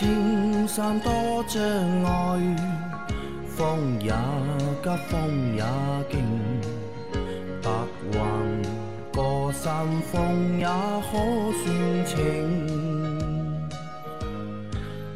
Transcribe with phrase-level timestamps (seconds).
[0.00, 1.12] 青山多
[1.46, 1.62] 障
[2.04, 2.40] 碍，
[3.46, 4.10] 风也
[4.82, 5.62] 急，风也
[6.10, 6.24] 劲，
[7.60, 7.70] 白
[8.10, 8.18] 云
[9.12, 11.12] 过山峰也可
[11.52, 12.16] 算情。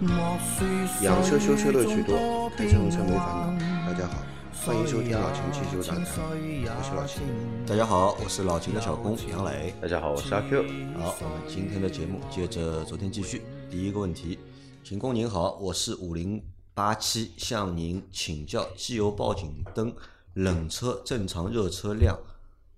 [0.01, 0.67] 莫说
[1.01, 3.53] 养车修车乐趣多，开车用车没烦恼。
[3.53, 3.91] 恼。
[3.91, 4.19] 大家好，
[4.67, 7.23] 欢迎收听老秦汽修杂谈，我是老秦。
[7.67, 9.73] 大家好，我是老秦的小工杨磊。
[9.81, 10.63] 大家好，我是阿 Q。
[11.01, 13.41] 好，我们今天的节目接着昨天继续。
[13.71, 14.39] 第一个问题，
[14.85, 19.97] 秦工您好，我是五零八七，向您请教机油报警灯
[20.35, 22.15] 冷车正常热车辆，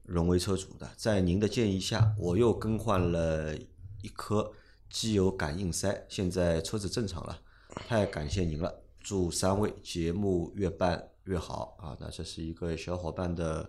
[0.05, 3.57] 荣威车主的，在您的建议下，我又更换了
[4.03, 4.53] 一颗
[4.89, 7.41] 机油感应塞，现在车子正常了，
[7.89, 11.97] 太感谢您了，祝三位节目越办越好啊！
[11.99, 13.69] 那这是一个小伙伴的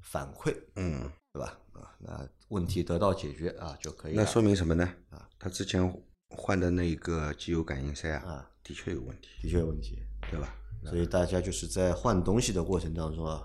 [0.00, 1.56] 反馈，嗯，对吧？
[1.74, 4.24] 啊，那问题得到解决啊就可以了。
[4.24, 4.84] 那说明什么呢？
[5.10, 5.88] 啊，他之前
[6.30, 10.54] 换的那个机油感应塞啊啊，的确有问题，的确有问题，对吧？
[10.84, 13.42] 所以大家就是在换东西的过程当中啊，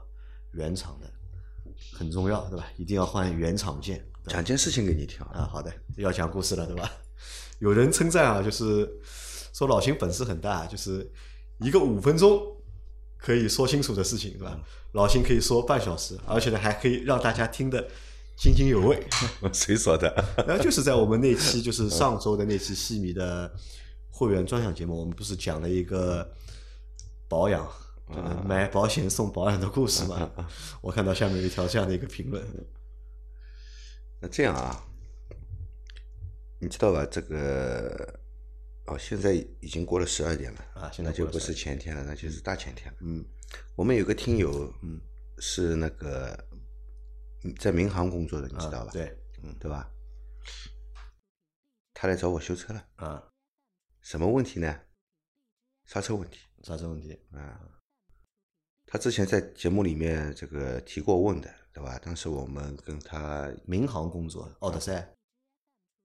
[0.53, 1.11] 原厂的
[1.93, 2.67] 很重要，对吧？
[2.77, 4.05] 一定要换原厂件。
[4.27, 6.89] 讲件事情给你听啊，好的，要讲故事了，对吧？
[7.59, 8.89] 有人称赞啊，就是
[9.53, 11.09] 说老秦本事很大，就是
[11.59, 12.41] 一个五分钟
[13.17, 14.57] 可以说清楚的事情，对吧？
[14.93, 17.85] 老秦可以说半小时，而且呢还可以让大家听得
[18.35, 19.01] 津津有味。
[19.53, 20.13] 谁说的？
[20.47, 23.51] 然后就是在我们那期，就是上周的那期戏迷的
[24.09, 26.33] 会员专享节目，我们不是讲了一个
[27.27, 27.67] 保养，
[28.45, 30.31] 买保险送保养的故事嘛？
[30.81, 32.43] 我看到下面有一条这样的一个评论，
[34.19, 34.83] 那这样啊，
[36.59, 37.05] 你知道吧？
[37.05, 38.19] 这个
[38.85, 42.97] 哦，现在已经过了十二点了啊现在就不是前天了，那就是大前天了。
[43.01, 43.23] 嗯
[43.75, 44.99] 我们有个听友，嗯，
[45.37, 46.52] 是那个嗯
[47.59, 48.89] 在民航工作的，你知道吧？
[48.89, 49.89] 啊对，嗯对吧？
[51.93, 53.31] 他来找我修车了，啊，
[54.01, 54.81] 什么问题呢？
[55.85, 57.59] 刹车问题刹车问题，啊。
[58.85, 61.97] 他之前在节目里面这个提过问的，对吧？
[61.99, 65.15] 当时我们跟他民航工作，奥德赛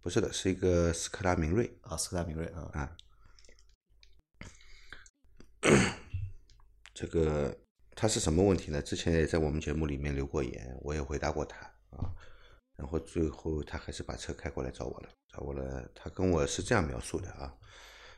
[0.01, 2.97] 不是的，是一个斯柯达明锐啊，斯柯达明锐啊，啊。
[6.95, 7.57] 这个
[8.01, 8.81] 他是什么问题呢？
[8.81, 11.59] 之前也在我们节目里面留过言，我也回答过他
[11.91, 12.15] 啊。
[12.77, 15.91] 然后最后他还是把车开过来找我了，找我了。
[15.97, 17.53] 他跟我是这样描述的啊，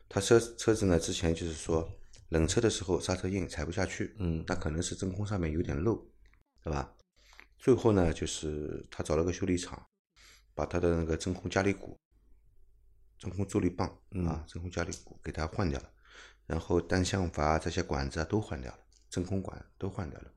[0.06, 1.90] 他车车子呢之前就是说
[2.28, 5.96] 冷车的时候刹车硬踩不下去，嗯那可能是真空上面有点漏，
[6.62, 6.94] 对吧？
[7.56, 9.82] 最后呢，就是他找了个修理厂，
[10.54, 11.98] 把他的那个真空加力鼓、
[13.18, 13.88] 真空助力棒
[14.26, 15.90] 啊、真空加力鼓给它换掉了，
[16.46, 18.78] 然后单向阀这些管子啊都换掉了，
[19.10, 20.32] 真空管都换掉了，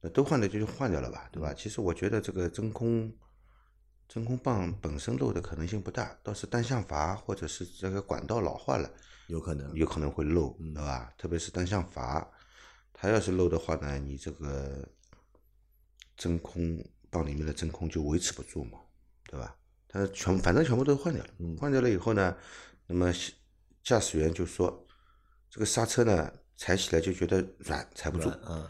[0.00, 1.54] 那都换掉就换掉了吧，对吧？
[1.54, 3.14] 其实我觉得这个真空
[4.08, 8.90] 真空棒本身漏的可能性不大，倒是单向阀或者是这个管道老化了，
[9.26, 11.12] 有可能，有可能会漏，对吧？
[11.18, 12.26] 特别是单向阀，
[12.92, 14.88] 它要是漏的话呢，你这个
[16.16, 18.78] 真空棒里面的真空就维持不住嘛，
[19.24, 19.54] 对吧？
[19.86, 22.36] 它全反正全部都换掉了，换掉了以后呢，
[22.86, 23.12] 那么
[23.82, 24.86] 驾驶员就说
[25.50, 28.28] 这个刹车呢踩起来就觉得软，踩不住。
[28.46, 28.68] 嗯，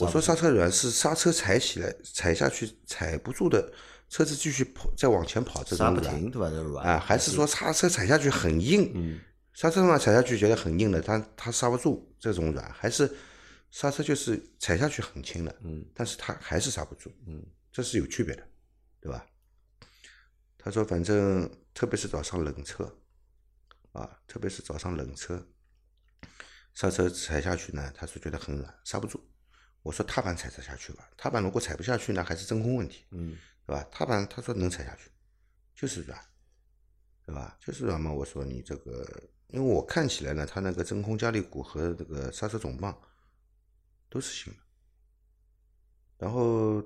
[0.00, 3.72] 我说刹车软是刹车踩起来踩下去踩不住的，
[4.10, 6.50] 车子继续跑再往前跑这种软停，对吧？
[6.50, 9.20] 这软啊，还是说刹车踩下去很硬，嗯，
[9.54, 13.10] 刹车嘛踩下去觉得很硬的，它它刹不住这种软，还是
[13.70, 18.42] 刹车就是踩下去很轻的，嗯，但是它还是刹不住，嗯，这是有区别的，
[19.00, 19.24] 对吧？
[20.60, 22.92] 他说反正特别是早上冷车，
[23.92, 25.40] 啊，特别是早上冷车，
[26.78, 29.20] 刹车踩下去呢，他是觉得很软，刹不住。
[29.82, 33.82] 我说踏板踩得下去吧，踏板如果踩不下去呢，还是真空问题，嗯，对吧？
[33.90, 35.10] 踏板他说能踩下去，
[35.74, 36.16] 就是软，
[37.26, 37.58] 对吧？
[37.58, 38.12] 就是软嘛。
[38.12, 39.04] 我说你这个，
[39.48, 42.96] 因为我看起来呢，它那个真空加力鼓和这个刹车总泵
[44.08, 44.60] 都是新的。
[46.16, 46.80] 然后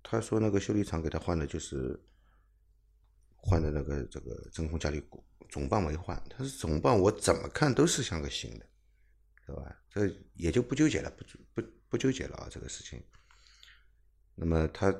[0.00, 2.00] 他说那个修理厂给他换的就是
[3.34, 6.16] 换的那个这个真空加力鼓，总泵没换。
[6.30, 8.67] 他说总泵我怎么看都是像个新的，
[9.48, 9.82] 对吧？
[9.88, 11.24] 这也就不纠结了，不
[11.54, 13.02] 不不纠结了啊，这个事情。
[14.34, 14.94] 那么他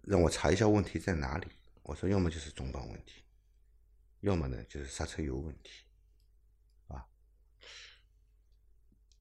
[0.00, 1.46] 让我查一下问题在哪里，
[1.82, 3.22] 我说要么就是中泵问题，
[4.20, 5.84] 要么呢就是刹车油问题，
[6.86, 7.06] 啊。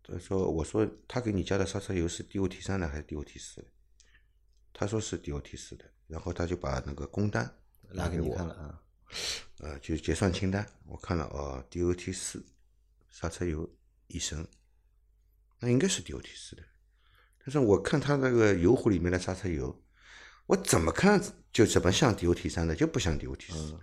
[0.01, 3.67] 他说我说他给你加的刹车油是 DOT 三的还是 DOT 四的？
[4.71, 7.53] 他说是 DOT 四的，然后他就把那个工单
[7.89, 8.81] 拿给你我看了啊，
[9.57, 12.45] 呃，就是结算清单，我看了哦，DOT 四
[13.09, 13.69] 刹车油
[14.07, 14.47] 一升，
[15.59, 16.63] 那应该是 DOT 四的，
[17.39, 19.83] 但是我看他那个油壶里面的刹车油，
[20.45, 21.21] 我怎么看
[21.51, 23.79] 就怎么像 DOT 三的，就不像 DOT 四的。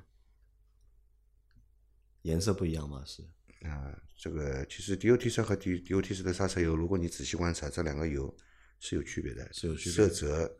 [2.22, 3.04] 颜色不一样吗？
[3.04, 3.22] 是
[3.62, 8.36] 啊、这个其实 DOT 三和 D DOT 四的刹车油，如果你仔细观察，这两个油
[8.80, 10.58] 是有区别的，是有区别色的泽，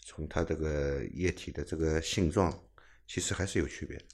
[0.00, 2.64] 从它这个液体的这个性状，
[3.06, 4.04] 其实还是有区别的。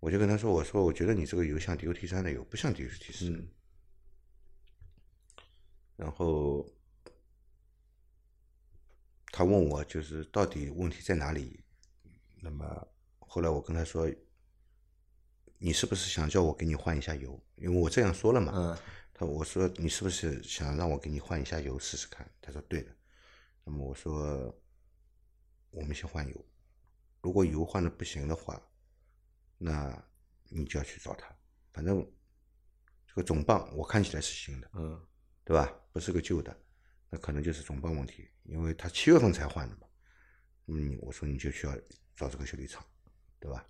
[0.00, 3.30] 我就跟他说，我说我觉得你这个油像 DOT 三的油，不像 DOT 四。
[3.30, 3.48] 嗯
[5.96, 6.66] 然后
[9.32, 11.64] 他问我就是到底问题在哪里，
[12.40, 12.88] 那么
[13.18, 14.08] 后来我跟他说，
[15.58, 17.42] 你是不是想叫我给你换一下油？
[17.56, 18.52] 因为我这样说了嘛。
[18.54, 18.78] 嗯
[19.18, 22.30] 他我说你是不是想让我给你换一下油试试看？
[22.42, 22.94] 他说对的。
[23.64, 24.54] 那么我说
[25.70, 26.46] 我们先换油，
[27.22, 28.60] 如果油换的不行的话，
[29.56, 30.06] 那
[30.50, 31.34] 你就要去找他。
[31.72, 32.06] 反正
[33.06, 35.00] 这个总泵我看起来是新的，嗯
[35.46, 35.72] 对吧？
[35.92, 36.54] 不是个旧的，
[37.08, 39.86] 那可能就是总泵问题，因为他七月份才换的嘛。
[40.66, 41.74] 嗯，我说你就需要
[42.16, 42.84] 找这个修理厂，
[43.38, 43.64] 对吧？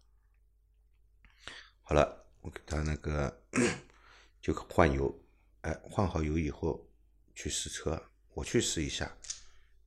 [1.83, 3.47] 好了，我给他那个
[4.41, 5.23] 就换油，
[5.61, 6.91] 哎，换好油以后
[7.35, 9.15] 去试车，我去试一下，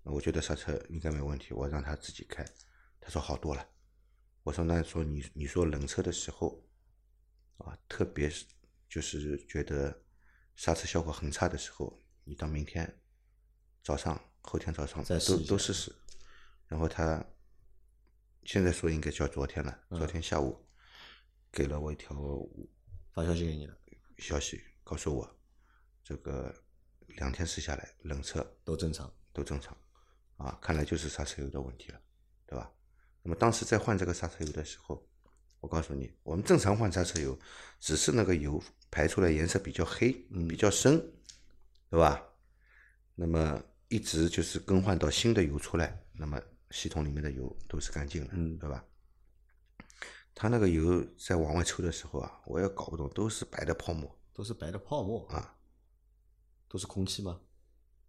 [0.04, 2.46] 我觉得刹车应该没问题，我让他自己开，
[3.02, 3.68] 他说好多了。
[4.44, 6.64] 我说那说你你说冷车的时候
[7.58, 8.46] 啊，特别是
[8.88, 10.00] 就是觉得
[10.60, 13.00] 刹车效果很差的时候，你到明天
[13.82, 15.96] 早上、后天早上都都试试。
[16.68, 17.26] 然后他
[18.44, 20.68] 现在说应该叫昨天了，嗯昨天下午
[21.50, 22.14] 给了我一条
[23.14, 23.78] 发消息给你了，
[24.18, 25.40] 消息，告诉我
[26.04, 26.54] 这个
[27.08, 29.10] 两天试下来，冷车都正常。
[29.32, 29.78] 都正常，
[30.36, 32.02] 啊，看来就是刹车油的问题了，
[32.46, 32.70] 对吧？
[33.22, 35.08] 那么当时在换这个刹车油的时候，
[35.62, 37.40] 我告诉你，我们正常换刹车油，
[37.80, 38.62] 只是那个油
[38.92, 41.00] 排出来颜色比较黑，嗯比较深，
[41.90, 42.22] 对吧？
[43.16, 46.42] 那么一直就是更换到新的油出来，那么
[46.72, 48.84] 系统里面的油都是干净的，嗯对吧？
[50.34, 55.58] 它那个油在往外抽的时候啊，我也搞不懂，都是白的泡沫都是白的泡沫啊，
[56.70, 57.42] 都是空气吗？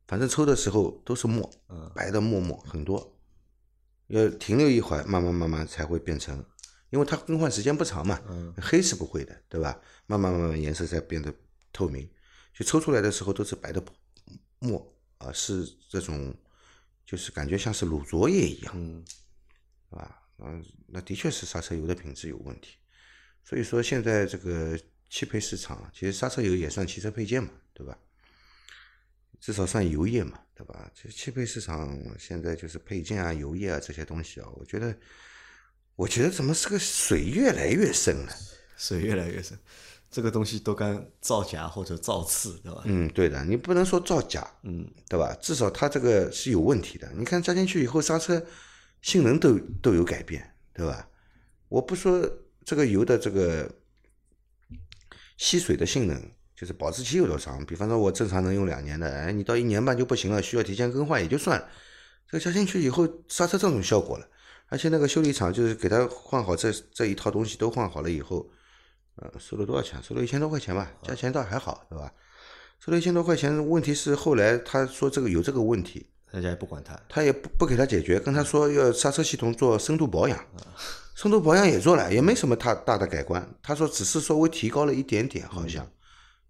[0.07, 3.19] 反正抽的时候都是沫，嗯白的沫沫很多，
[4.07, 6.45] 要停留一会儿，慢慢慢慢才会变成，
[6.91, 9.81] 因为它更换时间不长嘛，嗯黑是不会的，对吧？
[10.07, 11.33] 慢慢慢慢颜色在变得
[11.73, 12.09] 透明，
[12.53, 13.83] 就抽出来的时候都是白的
[14.59, 16.35] 墨啊、是这种，
[17.07, 19.05] 就是感觉像是乳浊液一样，嗯
[19.91, 20.23] 是吧？
[20.39, 22.77] 嗯，那的确是刹车油的品质有问题，
[23.45, 24.79] 所以说现在这个
[25.09, 27.99] 汽配市场，其实刹车油也算汽车配件嘛，对吧？
[29.41, 30.91] 至少算油液嘛，对吧？
[30.95, 34.95] 其实汽配市场现在就是配件啊、油液啊这些东西啊，我觉得，
[36.01, 38.33] 我觉得怎么这个水越来越深了？
[38.75, 39.59] 水越来越深，
[40.11, 42.81] 这个东西都敢造假或者造次，对吧？
[42.87, 45.37] 嗯，对的，你不能说造假，嗯对吧？
[45.43, 47.07] 至少它这个是有问题的。
[47.15, 48.43] 你看加进去以后，刹车
[49.03, 51.07] 性能都都有改变，对吧？
[51.69, 52.27] 我不说
[52.65, 53.71] 这个油的这个
[55.37, 56.19] 吸水的性能，
[56.57, 57.63] 就是保质期有多长。
[57.67, 61.69] 比方说，我正常能用两年的，哎，你到一年半就不行了，需要提前更换也就算了。
[62.27, 64.27] 这个加进去以后，刹车这种效果了，
[64.71, 68.49] 而且那个修理厂就是给他换好这这一套东西都换好了以后，
[69.17, 70.03] 呃，收了多少钱？
[70.03, 72.11] 收了一千多块钱吧，价钱倒还好，对吧？
[72.79, 76.99] 收了一千多块钱，问题是后来他说这个有这个问题，人家也不管他。
[77.09, 80.39] 他也不不给他解决，跟他说要刹车系统做深度保养，
[81.15, 83.47] 深度保养也做了，也没什么太大的改观。
[83.61, 85.87] 他说只是稍微提高了一点点，好像，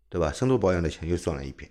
[0.09, 0.31] 对吧？
[0.31, 1.69] 深度保养的钱又赚了一遍。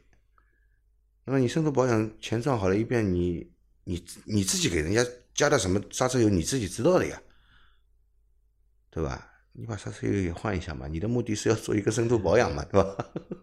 [1.25, 3.49] 那么你深度保养钱赚好了一遍，你
[3.83, 5.05] 你你自己给人家
[5.39, 7.21] 加的什么刹车油，你自己知道的呀，
[8.91, 9.25] 对吧？
[9.53, 12.97] 你把刹车油也换一下嘛，你的目的是要做一个深度保养嘛，对吧？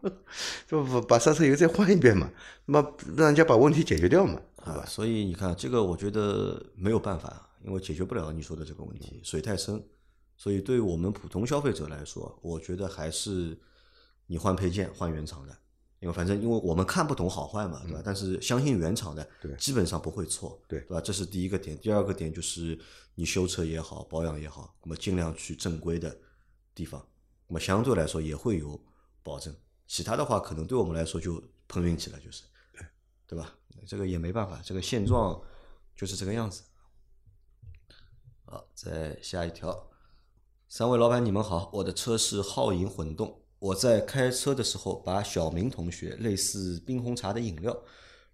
[0.68, 2.30] 就把把刹车油再换一遍嘛，
[2.66, 4.86] 那么让人家把问题解决掉嘛，对吧啊，？
[4.86, 9.82] 所以你看，这个我觉得没有办法，因为解决不了你说的这个问题，水太深。
[10.36, 13.58] 所以对于我们普通消费者来说，我觉得还是
[14.26, 15.56] 你换配件换原厂的，
[16.00, 18.02] 因为反正因为我们看不懂好坏嘛，对吧？
[18.04, 19.26] 但是相信原厂的，
[19.58, 21.00] 基本上不会错，对对吧？
[21.00, 21.76] 这是第一个点。
[21.78, 22.78] 第二个点就是
[23.14, 26.16] 你修车也好，保养也好，那么尽量去正规的
[26.74, 27.04] 地方，
[27.48, 28.78] 那么相对来说也会有
[29.22, 29.54] 保证。
[29.86, 32.42] 其他的话，可能对我们来说就碰运气了，就是，
[33.26, 33.54] 对吧？
[33.86, 35.40] 这个也没办法，这个现状
[35.94, 36.62] 就是这个样子。
[38.44, 39.88] 好，再下一条，
[40.68, 47.76] 三位老板你们好，我的车是皓影混动，我在开车的时候把小明同学类似冰红茶的饮料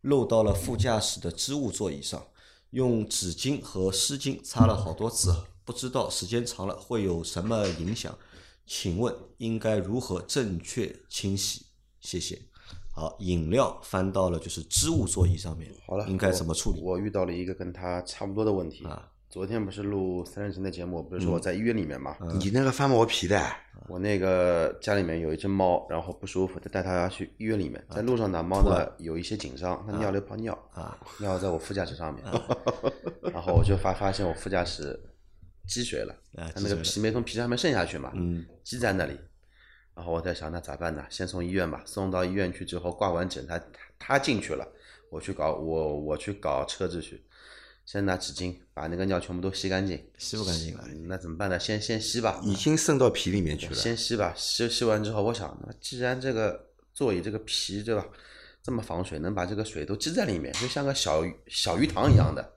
[0.01, 2.27] 漏到了副驾驶的织物座椅上，
[2.71, 5.33] 用纸巾和湿巾擦了好多次，
[5.65, 8.19] 不知道时间长了会有什么影响？
[8.67, 11.67] 请问应该如何正确清洗？
[12.01, 12.43] 谢谢。
[12.91, 16.81] 好，饮料翻到了就是织物座椅上面，好了，应该怎么处理？
[16.81, 16.93] 我？
[16.93, 18.85] 我遇到了一个跟他差不多的问题。
[18.85, 22.15] 啊昨天不是录三人行的节目，不是说我在医院里面嘛？
[22.39, 23.43] 你那个翻毛皮的，
[23.89, 32.23] 我那个家里面有一只猫，然后不舒服，就带它去医院里面，在路上呢，猫呢有一些紧张，它尿了一泡尿，啊，尿在我副驾驶上面，
[33.33, 35.01] 然后我就发发现我副驾驶
[35.67, 39.19] 积水了，啊它那个皮没从皮上面渗下去嘛，嗯，积在那里。
[39.95, 41.03] 然后我在想，那咋办呢？
[41.09, 41.83] 先送医院吧。
[41.87, 43.59] 送到医院去之后，挂完诊，它
[43.99, 44.69] 它进去了，
[45.09, 47.25] 我去搞我我去搞车子去。
[47.93, 50.03] 先拿纸巾把那个尿全部都吸干净。
[50.17, 50.83] 吸不干净了。
[51.07, 51.61] 那怎么办呢？
[51.61, 53.75] 先先吸吧，已经渗到皮里面去了。
[53.75, 54.33] 先吸吧。
[54.35, 56.59] 吸吸完之后，我想，那既然这个
[56.95, 58.03] 座椅这个皮对吧，
[58.63, 62.51] 这么防水，能把这个水都积在里面，就像个小鱼小鱼塘一样的，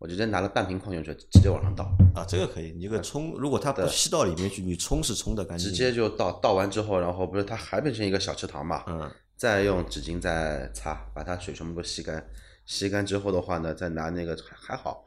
[0.00, 1.84] 我就直接拿了半瓶矿泉水直接往上倒。
[2.12, 8.82] 啊，这个可以，你这个冲，如果它不吸到里面去，你冲是冲的干净，直接就倒倒完之后，然后不是它还变成一个小池塘嘛？
[8.88, 12.28] 嗯，再用纸巾再擦，把它水全部都吸干。
[12.70, 15.04] 吸干之后的话呢，再拿那个还还好，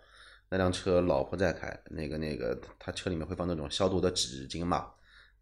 [0.49, 4.91] 那辆车老婆在开，那个那个他车里面会放那种消毒的纸巾嘛，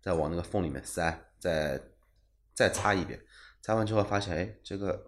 [0.04, 1.82] 再往那个缝里面塞，再
[2.54, 3.20] 再擦一遍。
[3.64, 5.04] 擦完之后发现，哎，这个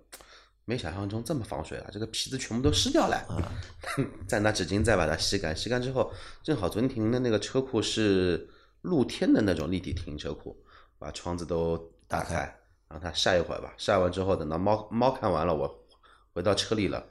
[0.65, 3.23] 没想象中这么防水啊，这个皮子全部都湿掉了。
[4.27, 8.49] 再拿纸巾再把它吸干，吸干之后，正好昨天停的那个车库是
[8.81, 10.57] 露天的那种立体停车库，
[10.97, 11.77] 把窗子都
[12.07, 13.71] 打开，让它晒一会儿吧。
[13.77, 15.82] 晒完之后，等到猫猫看完了，我
[16.33, 17.03] 回到车里了，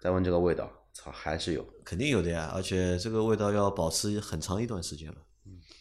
[0.00, 1.64] 再闻这个味道，操，还是有。
[1.84, 5.16] 肯定有的呀，而且这个味道要保持很长一段时间了。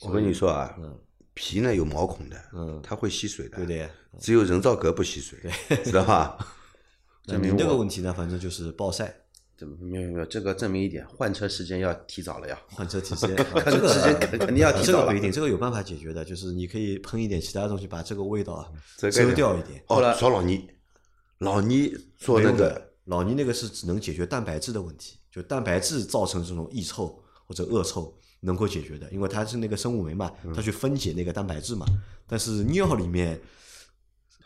[0.01, 1.00] 我跟你说啊，嗯
[1.33, 3.57] 皮呢有毛孔的，嗯它会吸水的。
[3.57, 3.89] 对的呀。
[4.19, 5.39] 只有人造革不吸水，
[5.83, 6.38] 知道吧？
[7.25, 9.12] 证明这个问题呢，反正就是暴晒，
[9.57, 12.62] 这没有没有，这个证明一点，换车时间要提早了呀。
[12.69, 15.19] 换车 提前，这个车时间肯肯定要提早了这个不一。
[15.21, 19.79] 定，这个有办法解决的，就是你可以喷一点其他东西，把这个味道啊遮掉一点。
[19.88, 20.69] 哦后来，找老倪，
[21.43, 31.85] 老倪做那个老倪那个是只能解决蛋白质的问题，就蛋白质造成这种异臭或者恶臭能够解决的，因为它是那个生物酶嘛，嗯它去分解那个蛋白质嘛。
[32.27, 33.39] 但是尿里面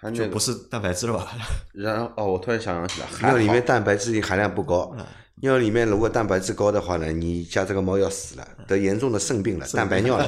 [0.01, 1.31] 它，就不是蛋白质了吧？
[1.73, 4.95] 然后哦，我突然想起来， 还尿里面蛋白质含量不高。
[5.39, 10.25] 尿里面如果蛋白质高的话呢，你家这个猫要死了，得严重的肾病了，蛋白尿了。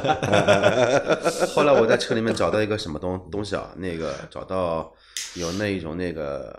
[1.55, 3.73] 后来我在车里面找到一个什么东东西啊？
[3.77, 4.93] 那个找到
[5.35, 6.57] 有那一种那个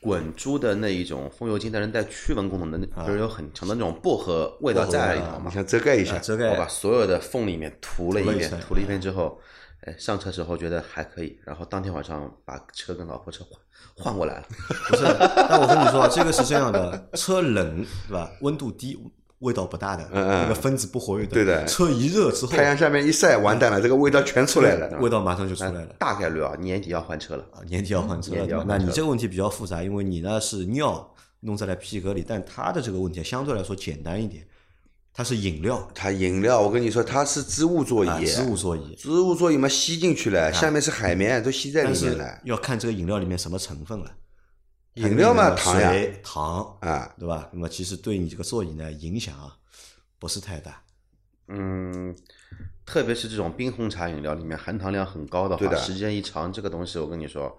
[0.00, 5.44] 滚珠的那一种风油精，但是带驱蚊功能的，那就是有很强的那种薄荷味道在里头嘛。
[5.46, 9.40] 你想遮盖一下遮盖我把所有的缝里面涂了一遍涂了一层，涂了一遍之后，
[9.80, 13.60] 哎，上车时候觉得还可以，然后当天晚上把车跟老婆车换
[13.96, 14.46] 换过来了。
[14.88, 18.30] 不是，那我跟你说啊，这个是这样的，车冷是吧？
[18.42, 18.96] 温度低，
[19.40, 21.32] 味道不大的，嗯那个分子不活跃的。
[21.32, 24.98] 对的车一热之后，太阳下面一晒，完蛋了，这个味道全出来了。
[24.98, 25.86] 味道马上就出来了。
[25.98, 27.44] 大概率啊，年底要换车了。
[27.52, 34.44] 啊，年底要换车了，那你这个问题比较复杂，因为你呢是尿弄在了皮革里，但它的这个问题相对来说简单一点，
[35.14, 42.38] 它是饮料它饮料，我跟你说，它是织物座啊，椅，织物座椅，织物座椅嘛吸进去了，下面是海绵，都吸在里面了。
[42.42, 44.10] 要看这个饮料里面什么成分了。
[44.98, 47.48] 饮料嘛，糖呀，糖，啊，对吧？
[47.52, 49.56] 那么其实对你这个座椅呢影响啊
[50.18, 50.82] 不是太大。
[51.48, 52.14] 嗯，
[52.84, 57.56] 特别是这种冰红茶饮料里面含糖量很高的话，对的时间一长，这个东西我跟你说，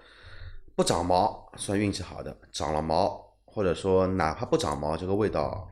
[0.75, 5.67] 不长毛算运气好的，长了毛或者说哪怕不长毛，这个味道，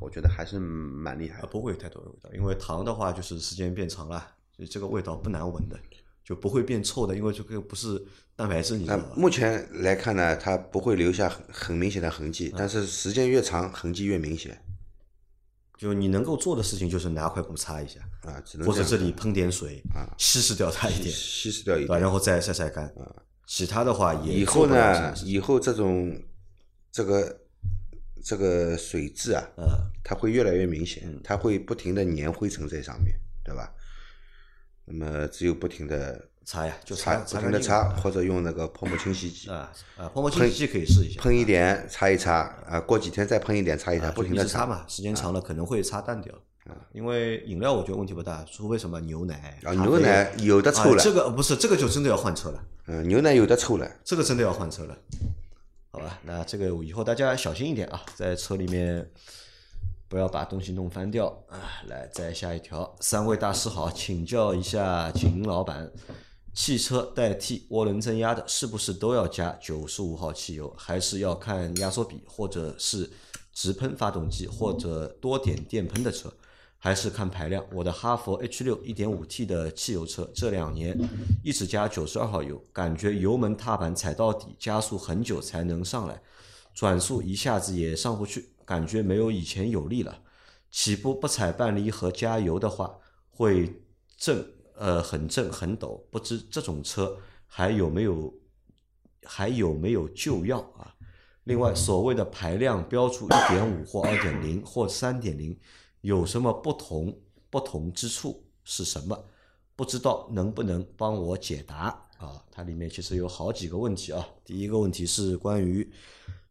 [0.00, 1.42] 我觉得还是蛮厉害。
[1.42, 4.26] 不会有太多的味道，因为糖的话就是时间变长了，
[4.56, 5.78] 所以这个味道不难闻的，
[6.30, 8.00] 就不会变臭的，因为这个不是
[8.36, 9.12] 蛋白质，你知那道吧？
[9.16, 14.56] 目前来看呢，它不会留下很很明显的痕嗯迹，但是时间越长，痕迹越明显
[15.76, 21.84] 就你能够做的事情就是拿块布擦一下，啊，只能或者这里喷点水啊，稀释掉它一点，稀释掉一？
[21.84, 22.00] 点。
[22.00, 23.10] 然后再晒晒干啊。
[23.44, 26.16] 其他的话也以后呢，以后这种
[26.92, 27.40] 这个
[28.22, 29.66] 这个水质啊，呃，
[30.04, 33.74] 它会越来越明显，嗯它会不停的粘灰尘在上面，对吧？
[34.90, 46.34] 那么只有不停的擦呀，就擦，擦不停的擦，或者用那个泡沫清洗剂啊啊，泡沫清洗剂可以试一下，喷一点，擦一擦，啊，过几天再喷一点，擦一擦，啊不停的擦嘛，时间长了可能会擦淡掉。
[46.34, 52.62] 啊因为饮料我觉得问题不大，除非什么牛奶、啊，牛奶有的啊臭了，这个不是这个就真的要换车了。
[52.86, 54.96] 嗯，牛奶有的臭了，这个真的要换车了，
[55.90, 56.18] 好吧？
[56.22, 59.08] 那这个以后大家小心一点啊，在车里面
[60.10, 61.56] 不要把东西弄翻掉啊。
[61.86, 65.88] 来，再下一条，三位大师好，请教一下秦老板，
[66.52, 73.08] 汽车代替涡轮增压的，是不是都要加九十五号汽油，还是要看压缩比，或者是
[73.52, 76.28] 直喷发动机，或者多点电喷的车？
[76.82, 77.62] 还是看排量。
[77.72, 80.98] 我的哈弗 H 六一点五 T 的汽油车，这两年
[81.44, 86.20] 一直加九十二号油，感觉油门踏板踩到底，加速很久才能上来，
[86.74, 90.22] 转速一下子也上不去，感觉没有以前有力了。
[90.70, 92.96] 起步不踩半离合加油的话，
[93.28, 93.82] 会
[94.16, 94.46] 震
[94.76, 98.32] 呃很正很陡，不知这种车还有没有
[99.24, 100.94] 还有没有旧药啊？
[101.42, 105.58] 另外，所谓的排量标注一点五或二点零或三点零，
[106.02, 107.18] 有什么不同？
[107.50, 109.24] 不同之处是什么？
[109.74, 111.86] 不知道能不能帮我解答
[112.18, 112.40] 啊？
[112.52, 114.24] 它里面其实有好几个问题啊。
[114.44, 115.90] 第一个问题是关于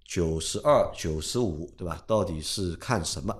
[0.09, 2.03] 九十二、九十五，对吧？
[2.07, 3.31] 到底是看什么？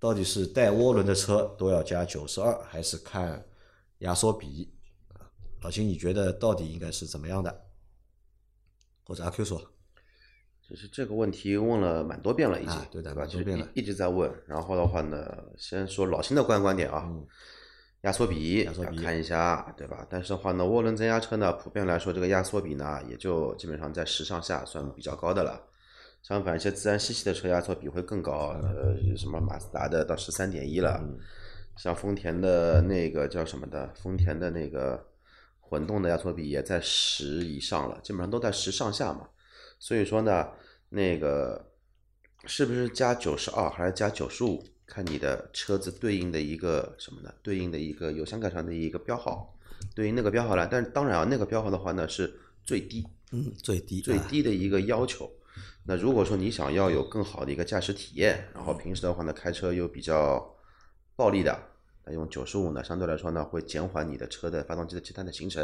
[0.00, 3.46] 到底是带涡轮的车都要加九十二，还是看
[3.98, 4.68] 压缩比？
[5.62, 7.66] 老秦，你觉得到底应该是怎么样的？
[9.04, 9.62] 或者阿 Q 说？
[10.68, 14.28] 就是这个问题问了蛮多遍了，已经、啊对的蛮多遍了一一直在问。
[14.48, 15.24] 然后的话呢，
[15.56, 17.08] 先说老秦的观观点啊，
[18.00, 20.04] 压缩比压缩比看一下，对吧？
[20.10, 25.62] 但是的话呢，涡轮增压车呢，普遍来说这个压缩比呢，也就基本上在十上下算比较高的了。
[26.26, 31.00] 相反，一些自然吸气的车压缩比会更高，呃，什么马自达的到十三点一了，
[31.76, 35.06] 像丰田的那个叫什么的，丰田的那个
[35.60, 39.28] 混动的压缩比也在十以上了，基本上都在十上下嘛。
[39.78, 40.48] 所以说呢，
[40.88, 41.64] 那个
[42.44, 47.32] 是不是加九十二还是加九十五，看你的车子对应的一个什么呢？
[47.40, 49.56] 对应的一个油箱盖上的一个标号，
[49.94, 50.66] 对应那个标号来。
[50.66, 55.30] 但是当然啊，那个标号的话呢是最低嗯，最低最啊低的一个要求。
[55.88, 60.56] 那如果说你想要有更好的一个驾驶体验，然后平时的话呢开车又比较
[61.14, 61.56] 暴力的，
[62.04, 65.62] 那用九十五呢相对来说呢会减缓你的车的发动机的积碳的形成。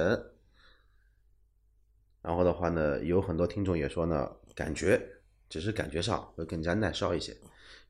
[2.23, 5.01] 然后的话呢，有很多听众也说呢，感觉
[5.49, 7.37] 只是感觉上会更加耐烧一些，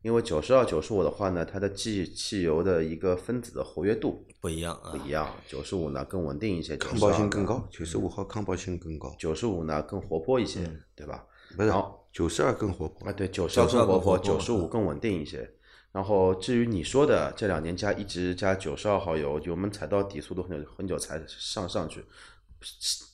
[0.00, 4.96] 因为九十二、九十五的话呢，它的汽汽油的一个分子的活跃度不一样啊不。
[5.06, 11.26] 一样，九十五呢更稳定一些，抗爆性更高，九十五号抗爆性更高，九十五呢更活泼一些，嗯对吧？
[11.54, 13.12] 不是然后九十二更活泼啊，。
[13.12, 15.50] 对，九十二更活泼，九十五更稳定一些。
[15.90, 22.02] 然后至于你说的这两年加一直加九十二号油，油门踩到底速度很久很久才上上去，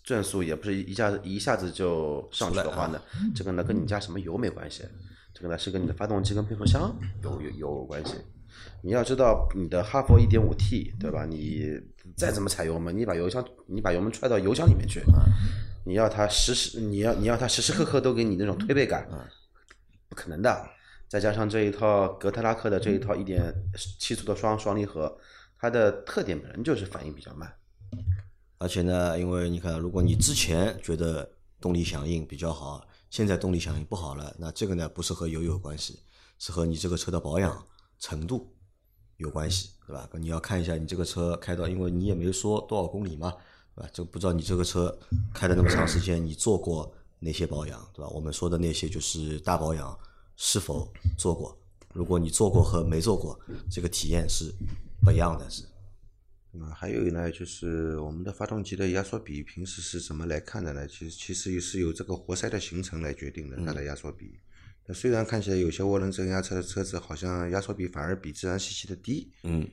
[0.05, 3.03] 转速也不是一下子一下子就上去的话呢，
[3.35, 4.85] 这个呢跟你加什么油没关系，
[5.35, 8.15] 这个呢是跟你的发动机跟变速箱有有有关系。
[8.89, 11.27] 你要知道，你的哈佛一点五 T 对吧？
[11.27, 11.79] 你
[12.17, 15.03] 再怎么踩油门，你把油箱你把油门踹到油箱里面去，
[15.85, 19.07] 你要它时时你要你要它时时刻刻都给你那种推背感，
[20.09, 20.71] 不可能的。
[21.07, 23.55] 再加上这一套格特拉克的这一套一点
[23.99, 25.15] 七速的双双离合，
[25.59, 27.53] 它的特点本身就是反应比较慢。
[28.57, 36.01] 而且呢，因为你看，如果你之前觉得动力响应比较好，现在动力响应不好了，那这个呢不是和油有关系，
[36.39, 37.63] 是和你这个车的保养
[37.99, 38.51] 程度
[39.19, 40.09] 有关系，对吧？
[40.15, 43.33] 你要看一下你这个车开到，因为你也没说多少公里嘛，
[43.75, 43.91] 对吧？
[43.93, 44.97] 就不知道你这个车
[45.35, 48.09] 开了那么长时间，你做过哪些保养，对吧？
[48.11, 49.99] 我们说的那些就是大保养
[50.37, 51.59] 是否做过，
[51.93, 54.55] 如果你做过和没做过，这个体验是
[55.03, 55.65] 不一样的，是。
[56.53, 60.87] 那么还有呢，就是我们的发动机的压缩比平时是怎么来看的呢？
[60.87, 64.39] 其实其实也是由这个活塞的形成来决定的它的压缩比。
[64.89, 69.69] 那虽然看起来有些涡轮增压车的车子好像压缩比反而比自然吸气的低，嗯，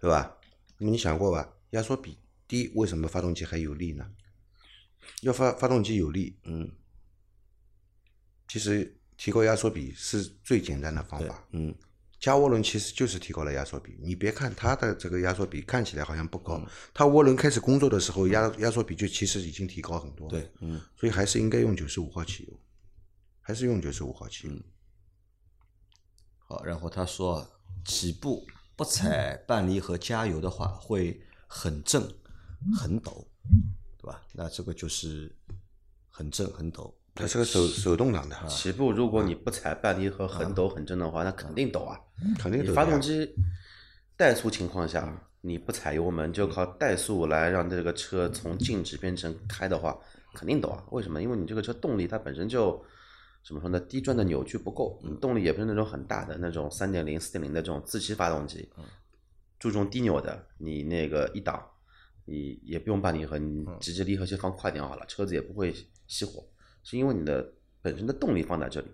[0.00, 0.36] 对吧？
[0.78, 1.52] 那么你想过吧？
[1.70, 4.08] 压缩比低，为什么发动机还有力呢？
[5.22, 6.70] 要发发动机有力，嗯，
[8.46, 11.44] 其实提高压缩比是最简单的方法。
[11.50, 11.74] 嗯，
[12.20, 13.98] 加涡轮其实就是提高了压缩比。
[14.00, 20.30] 你别看它的这个压缩比看起来好像不高，嗯它涡轮开始工作的时候压压缩比就其实已经提高很多了。
[20.30, 20.80] 对，嗯。
[20.96, 22.60] 所以还是应该用九十五号汽油，
[23.50, 24.54] 还是用九十五号汽油。
[26.38, 27.48] 好，然后他说啊，
[27.84, 32.00] 起步不踩半离合加油的话，会很震、
[32.72, 33.26] 很抖，
[33.98, 34.22] 对吧？
[34.34, 35.34] 那这个就是
[36.08, 36.96] 很震、很抖。
[37.12, 41.98] 它是个手手动挡的，啊起步如果你不踩半离合很抖很震的话，那肯定抖啊。
[42.38, 43.34] 肯定抖发动机
[44.16, 49.98] 怠速情况下，你不踩油门，就靠怠速来让这个车从静止变成开的话，
[50.34, 50.84] 肯定抖啊。
[50.92, 51.20] 为什么？
[51.20, 52.80] 因为你这个车动力它本身就
[53.42, 53.80] 怎么说呢？
[53.80, 58.68] 低转的扭矩不够，你动力也不是那种很大的那种三点零、四点零的这种自吸发动机，
[59.58, 61.64] 注重低扭的，你那个一档，
[62.26, 65.74] 你也不用半离合，你直接离合器放快点好了，车子也不会
[66.08, 66.46] 熄火，
[66.82, 68.86] 是因为你的本身的动力放在这里。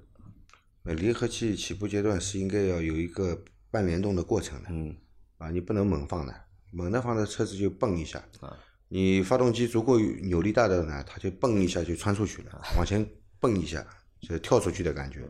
[0.84, 4.96] 呃离合器起步阶段是应该要有一个半联动的过程的，嗯，
[5.38, 6.32] 啊，你不能猛放的，
[6.70, 8.56] 猛的放的车子就蹦一下，啊，
[8.88, 13.04] 你发动机足够扭力大的呢，它就蹦一下就穿出去了，往前
[13.40, 13.84] 蹦一下
[14.28, 15.20] 就跳出去的感觉。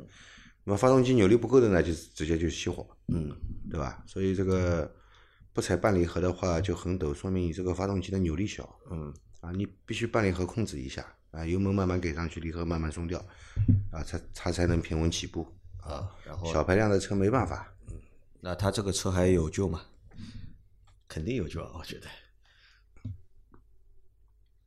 [0.65, 3.31] 那么发动机扭力不够的呢，就直接就熄火，嗯，
[3.71, 4.03] 对吧？
[4.07, 4.93] 所以这个
[5.53, 13.19] 不踩半离合的话就很抖，说明你这个发动机的扭力小，嗯，啊，你必须半离合控制一下，啊，油门慢慢给上去，离合慢慢松掉，
[13.93, 15.47] 啊，它它才能平稳起步。
[15.81, 17.95] 啊，然后小排量的车没办法，嗯
[18.41, 19.83] 那它这个车还有救吗？
[21.07, 22.09] 肯定有救啊，我觉得。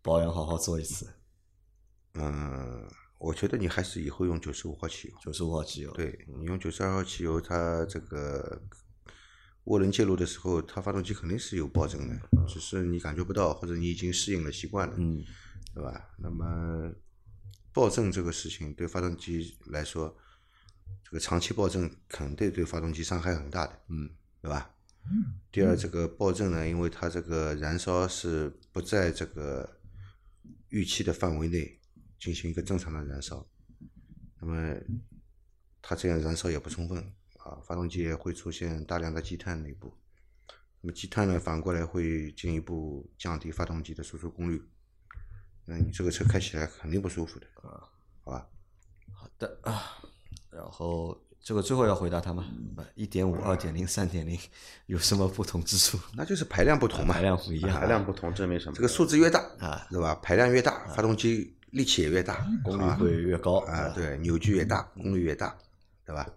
[0.02, 1.06] 保养好好做一次，
[2.14, 5.14] 嗯，我觉得你还是以后用九十五号汽油。
[5.22, 5.92] 九十五号汽油。
[5.92, 8.62] 对你用九十二号汽油，它这个
[9.66, 15.24] 涡轮介入的时候，它发动机肯定是有爆震的，只是你感觉不到，或者你已经适应了、习惯了，嗯，
[15.76, 16.10] 对吧？
[16.18, 16.92] 那么
[17.74, 20.18] 爆震这个事情对发动机来说，
[21.04, 24.10] 这个长期爆震肯定对发动机伤害很大的，嗯，
[24.42, 24.74] 对吧？
[25.52, 29.78] 第二，这个爆震呢，因为它这个燃烧是不在这个
[30.70, 31.79] 预期的范围内
[32.20, 33.46] 进行一个正常的燃烧，
[34.42, 34.76] 那么
[35.82, 37.00] 它这样燃烧也不充分
[37.38, 39.94] 啊，发动机也会出现大量的积碳内部，
[40.82, 44.62] 那么积碳呢反过来会进一步降低发动机的输出功率，
[45.66, 47.88] 那你这个车开起来肯定不舒服的啊，
[48.24, 48.48] 好吧？
[49.14, 49.98] 好的啊，
[50.52, 52.46] 然后这个最后要回答他吗？
[52.96, 54.38] 一点五、二点零、三点零
[54.88, 55.98] 有什么不同之处？
[56.16, 58.76] 那就是排量不同嘛，排量不一样，排量不同，证明什么？
[58.76, 60.16] 这个数字越大啊，对吧？
[60.16, 65.58] 排量越大，发动机力气也越大，功率啊会越高啊，对，扭矩越大，功率越大，
[66.06, 66.28] 对吧？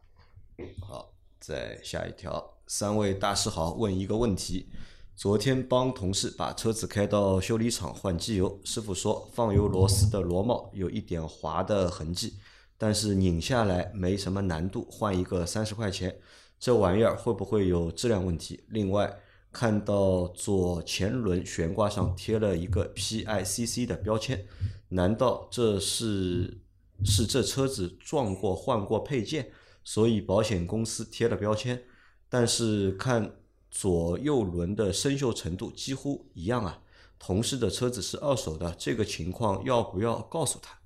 [0.80, 4.68] 好，再下一条，三位大师好，问一个问题。
[5.14, 12.38] 昨天帮同事把车子开到修理厂换机油，师傅说放油螺丝的螺帽有一点滑的痕迹，
[12.78, 16.16] 但是拧下来没什么难度，换一个三十块钱。
[16.58, 18.64] 这玩意儿会不会有质量问题？
[18.68, 19.14] 另外，
[19.52, 24.46] 看到左前轮悬挂上贴了一个 PICC 的标签，
[24.92, 26.60] 难道这是
[27.04, 29.50] 是这车子撞过换过配件，
[29.82, 31.82] 所以保险公司贴了标签？
[32.28, 33.36] 但是看
[33.70, 36.82] 左右轮的生锈程度几乎一样啊。
[37.18, 40.76] 同事的车子是二手的，这个情况要不要告诉他？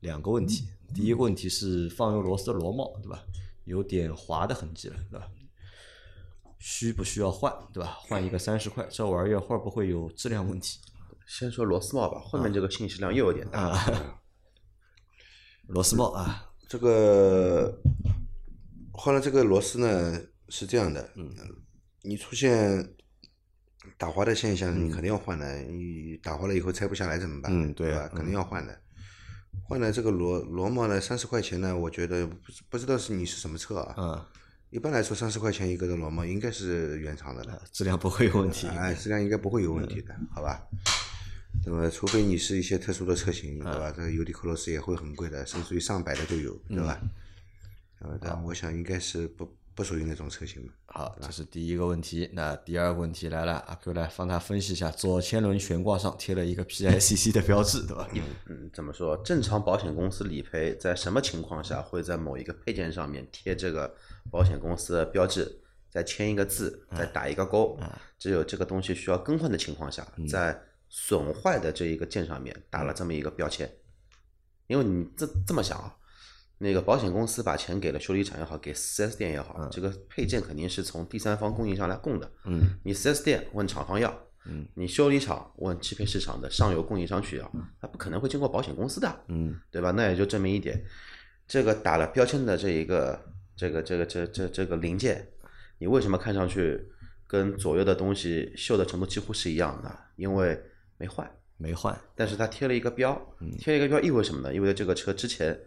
[0.00, 3.22] 两个问题，第一个问题是放油螺丝的螺帽，对吧？
[3.64, 5.28] 有点划的痕迹了，对吧？
[6.58, 7.98] 需不需要换，对吧？
[8.00, 10.78] 换一个三十块，这玩意儿会不会有质量问题？
[11.26, 13.60] 先说螺丝帽吧，后面这个信息量又有点大。
[13.60, 14.20] 啊，
[15.68, 17.78] 螺丝帽啊，这个
[18.92, 21.34] 换了这个螺丝呢是这样的，嗯，
[22.02, 22.94] 你出现
[23.98, 25.58] 打滑的现象，你肯定要换的。
[25.62, 27.52] 你打滑了以后拆不下来怎么办？
[27.52, 28.08] 嗯对吧？
[28.14, 28.80] 肯定要换的。
[29.68, 33.94] 换了这个螺螺帽呢，三十块钱呢，我觉得不知不知道是你是什么车啊？
[33.98, 34.24] 嗯，
[34.70, 37.60] 一般来说，三十块钱一个的螺帽应该是原厂的了。
[37.72, 38.68] 质量不会有问题。
[38.68, 40.64] 哎，质量应该不会有问题的，好吧？
[41.66, 43.92] 那么，除非你是一些特殊的车型，对吧？
[43.94, 47.00] 这个尤迪克罗斯也会很贵的，甚至于上百的都有，对吧？
[47.98, 50.72] 呃，但我想应该是不不属于那种车型吧。
[50.86, 52.30] 好，这是第一个问题。
[52.32, 58.08] 那第二个问题来了，阿 Q 来帮他分析一下，左前轮悬挂上贴了一个 PICC 的标志，对吧？
[58.46, 59.16] 嗯，怎么说？
[59.24, 63.92] 正常保险公司理赔在什么情况下会在某一个配件上面贴这个
[64.30, 65.58] 保险公司的标志，
[65.90, 67.76] 再签一个字，再打一个勾？
[68.18, 70.58] 只有这个东西需要更换的情况下，在
[70.98, 73.70] 损坏的这一个件上面打了这么一个标签。
[74.66, 75.94] 因为你这这么想啊，
[76.56, 82.32] 那个保险公司把钱给了修理厂也好，给 4S 店也好，这个配件肯定是从第三方供应商来供的。
[82.46, 84.10] 嗯，你 4S 店问厂方要，
[84.46, 89.90] 嗯，你修理厂问汽配市场的上游供应商去要，他不可能会经过保险公司的，嗯，对吧？
[89.90, 90.82] 那也就证明一点，
[91.46, 93.22] 这个打了标签的这一个
[93.54, 95.28] 这个这个这这这个零件，
[95.76, 96.88] 你为什么看上去
[97.26, 99.96] 跟左右的东西锈的程度几乎是一样的？
[100.16, 100.60] 因为
[100.98, 103.20] 没换，没换，但是他贴了一个标，
[103.58, 104.54] 贴了一个标意味着什么呢？
[104.54, 105.58] 意味着这个车之前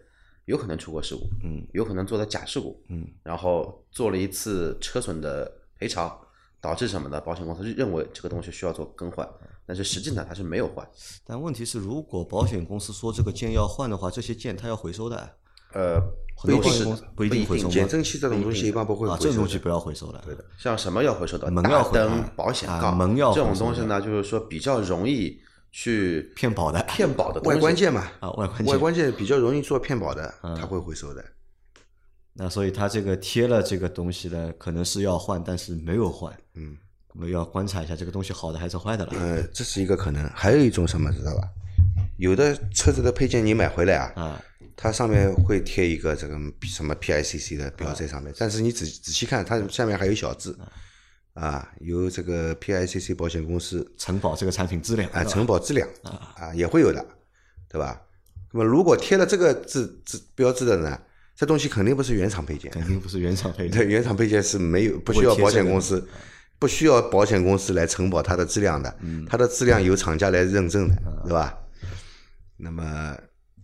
[0.46, 6.18] 有可能出过事故，嗯，有可能做的假事故，嗯，然后做了一次车损的赔偿，
[6.60, 7.20] 导致什么呢？
[7.20, 9.28] 保险公司认为这个东西需要做更换，
[9.66, 10.88] 但是实际上，它是没有换。
[11.24, 15.36] 但问题是，如果保险公司说这个件要换的话，这些件它要回收的，
[15.72, 16.00] 呃，
[16.42, 17.68] 不是公司不一定回收？
[17.68, 20.22] 减震器这种东西一般不会啊，回收的这种东西不要回收了。
[20.24, 20.44] 对的。
[20.58, 21.50] 像什么要回收的？
[21.50, 25.38] 门要回大灯啊、保险啊杠、门要这种东西呢，就是说比较容易
[25.70, 28.66] 去骗保的骗保的外观件嘛，啊，外观件。
[28.66, 31.24] 外观件比较容易做骗保的，他会回收的。
[32.32, 36.32] 那所以它这个贴了这个东西呢，可能是要换，但是没有换。
[36.54, 36.76] 嗯，
[37.12, 39.12] 我们要观察一下这个东西好的还是坏的了。
[39.14, 41.42] 呃，这是一个可能，还有一种什么知道吧？
[42.18, 44.42] 有的车子的配件你买回来啊，啊，
[44.82, 50.58] 它上面会贴一个这个什么 PICC 的标在上面，但是你仔仔细看，它下面还有小字，
[51.34, 57.04] 啊，由这个 PICC 保险公司承保这个产品质量啊，承保质量啊，也会有的，
[57.68, 58.00] 对吧？
[58.52, 60.98] 那么如果贴了这个字字标志的呢，
[61.36, 63.72] 这东西肯定不是原厂配件，肯定不是原厂配件。
[63.72, 66.08] 对，原厂配件是没有不需要保险公司，
[66.58, 68.96] 不需要保险公司来承保它的质量的，
[69.28, 71.54] 它的质量由厂家来认证的，对吧？
[72.56, 73.14] 那么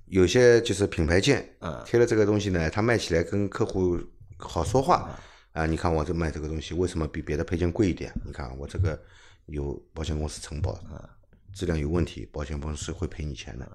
[0.06, 3.98] 有些就是品牌件嗯，贴了这个东西呢，它卖起来跟客户
[4.38, 5.10] 好说话
[5.52, 5.66] 啊。
[5.66, 8.12] 你看我这卖这个东西，为什么比别的配件贵一点？
[8.24, 9.00] 你看我这个
[9.46, 10.78] 有保险公司承保，
[11.52, 13.66] 质量有问题，保险公司会赔你钱的，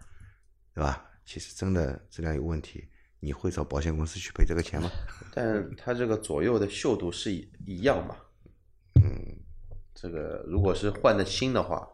[0.74, 1.06] 对吧？
[1.26, 2.88] 其实真的质量有问题，
[3.20, 4.90] 你会找保险公司去赔这个钱吗？
[5.34, 8.16] 但它这个左右的锈度是一一样嘛？
[9.04, 9.38] 嗯，
[9.94, 11.88] 这个如果是换的新的话，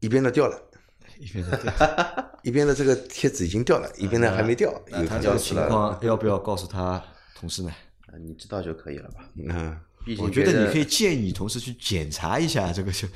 [0.00, 0.70] 一边的掉了，
[1.18, 7.02] 一边的 一边的这个贴纸已经掉了，一边的还没掉，有那他这个情况要不要告诉他
[7.34, 7.70] 同事呢？
[8.06, 9.28] 啊你知道就可以了吧？
[9.36, 13.08] 嗯，毕竟我觉得你可以建议同事去检查一下这个就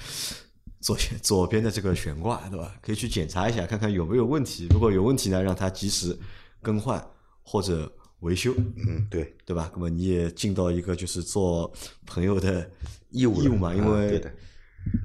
[0.80, 2.74] 左左边的这个悬挂，对吧？
[2.82, 4.66] 可以去检查一下，看看有没有问题。
[4.70, 6.18] 如果有问题呢，让他及时
[6.60, 7.02] 更换
[7.42, 9.70] 或者维修，嗯，对，对吧？
[9.74, 11.72] 那么你也尽到一个就是做
[12.06, 12.68] 朋友的
[13.10, 14.32] 义务义务嘛，因为啊对的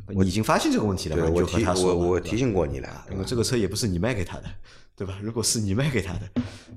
[0.07, 4.45] 你已经发现这个问题了嘛，我提就和他说我提醒过你了，因为这个车也不是你卖给他的，
[4.95, 5.17] 对吧？
[5.21, 6.21] 如果是你卖给他的，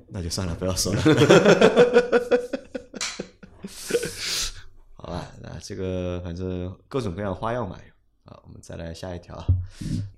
[0.07, 1.01] 那就算了，不要说了。
[4.93, 8.39] 好吧，那这个反正各种各样花样嘛有啊。
[8.45, 9.41] 我们再来下一条，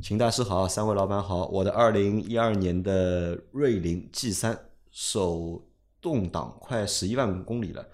[0.01, 4.57] 秦大师好，三位老板好，我的二零一二年的瑞麟 G 三
[4.89, 5.63] 手
[6.01, 7.85] 动挡快十一万公里了，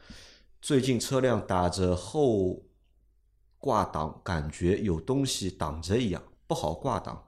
[0.61, 2.61] 最近车辆打着后
[3.67, 7.21] 挂档，感觉有东西挡着一样，不好挂档。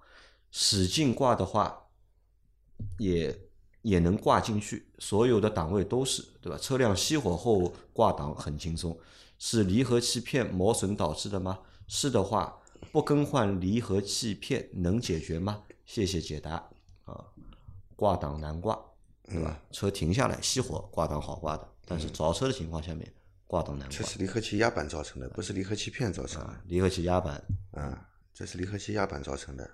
[0.52, 1.88] 使劲挂的话，
[2.97, 3.38] 也
[3.82, 6.58] 也能挂进去，所有的档位都是，对吧？
[6.58, 8.97] 车辆熄火后挂档很轻松，
[9.38, 11.60] 是离合器片磨损导致的吗？
[11.89, 12.58] 是的话，
[12.93, 15.63] 不更换离合器片能解决吗？
[15.86, 16.54] 谢谢解答
[17.04, 17.25] 啊。
[17.97, 18.80] 挂档难挂，
[19.23, 19.62] 对吧？
[19.73, 23.13] 车停下来熄火，挂档好挂的，但是着车的情况下面，
[23.49, 23.97] 挂挡难挂。
[23.97, 26.62] 这是离合器压板造成的，不是离合器片造成的。
[26.67, 29.67] 离合器压板啊，这是离合器压板造成的。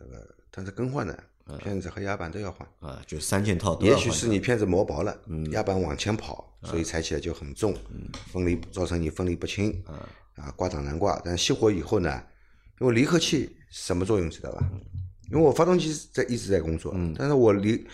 [0.00, 1.16] 那个，但是更换的
[1.60, 2.68] 片子和压板都要换。
[2.80, 5.16] 啊，就三件套都也许是你片子磨薄了，
[5.52, 7.72] 压板往前跑，所以踩起来就很重，
[8.32, 9.80] 分离造成你分离不清，
[10.34, 11.22] 啊，挂挡难挂。
[11.24, 12.20] 但熄火以后呢，
[12.80, 14.68] 因为离合器什么作用知道吧？
[15.30, 17.86] 因为我发动机在一直在工作，但是我离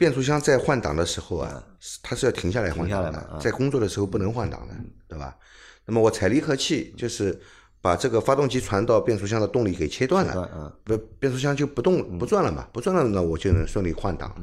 [0.00, 1.62] 变速箱在换挡的时候啊，
[2.02, 4.74] 它是要停下来换挡的，在工作的时候不能换挡的，
[5.06, 5.36] 对吧？
[5.84, 7.38] 那么我踩离合器就是
[7.82, 14.34] 把这个发动机传到变速箱的动力给切断了，不变速箱就不动不转了嘛，不转了那我就能顺利换挡，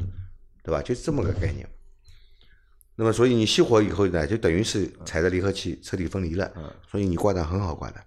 [0.63, 0.79] 对吧？
[0.79, 1.67] 就是这么个概念。
[2.95, 6.51] 那么所以你熄火以后呢，就等于是踩着离合器彻底分离了，
[6.87, 8.03] 所以你挂挡很好挂的，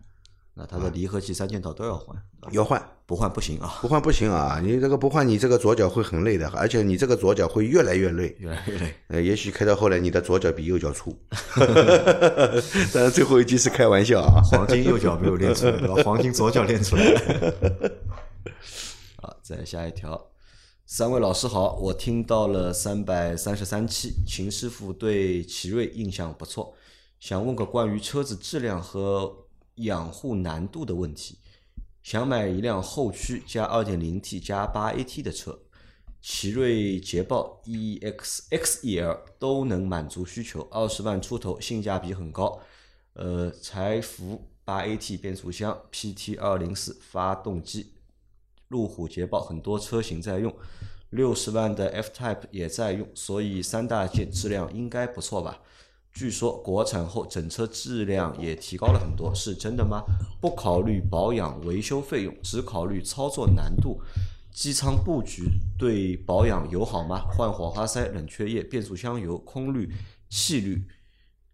[0.54, 2.16] 那它的离合器三件套都要换，
[2.50, 4.60] 要换不换不行啊，不换不行啊！
[4.62, 8.36] 你这个不换，你这个左脚会很累的，而且你这个左脚会越来越累。
[8.38, 8.94] 越来越累。
[9.08, 11.16] 呃，也许开到后来，你的左脚比右脚粗。
[12.92, 14.42] 当然，最后一句是开玩笑啊。
[14.50, 16.02] 黄金右脚没有练出来，对吧？
[16.04, 17.92] 黄金左脚练出来了。
[19.22, 20.26] 好，再下一条。
[20.84, 26.74] 三位老师好，我听到了三百三十三期，秦师傅对奇瑞印象不错，
[27.20, 29.32] 想问个关于车子质量和
[29.84, 31.38] 养护难度的问题。
[32.02, 35.58] 想买一辆后驱加 2.0T 加 8AT 的车，
[36.22, 42.60] 奇瑞捷豹 EX、XEL 都能满足需求，二十万出头，性价比很高。
[43.12, 47.92] 呃，柴福 8AT 变速箱，PT 204发动机，
[48.68, 50.54] 路虎捷豹很多车型在用，
[51.10, 55.60] 六十万的 F Type 也在用，所以三大件质量应该不错吧？
[56.12, 60.02] 据说国产后整车质量也提高了很多，是真的吗？
[60.40, 64.02] 不考虑保养维修费用，只考虑操作难度，
[64.52, 65.44] 机舱布局
[65.78, 67.20] 对保养友好吗？
[67.30, 69.90] 换火花塞、冷却液、变速箱油、空滤、
[70.28, 70.84] 气滤、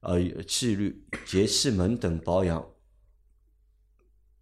[0.01, 2.67] 呃气滤、节气门等保养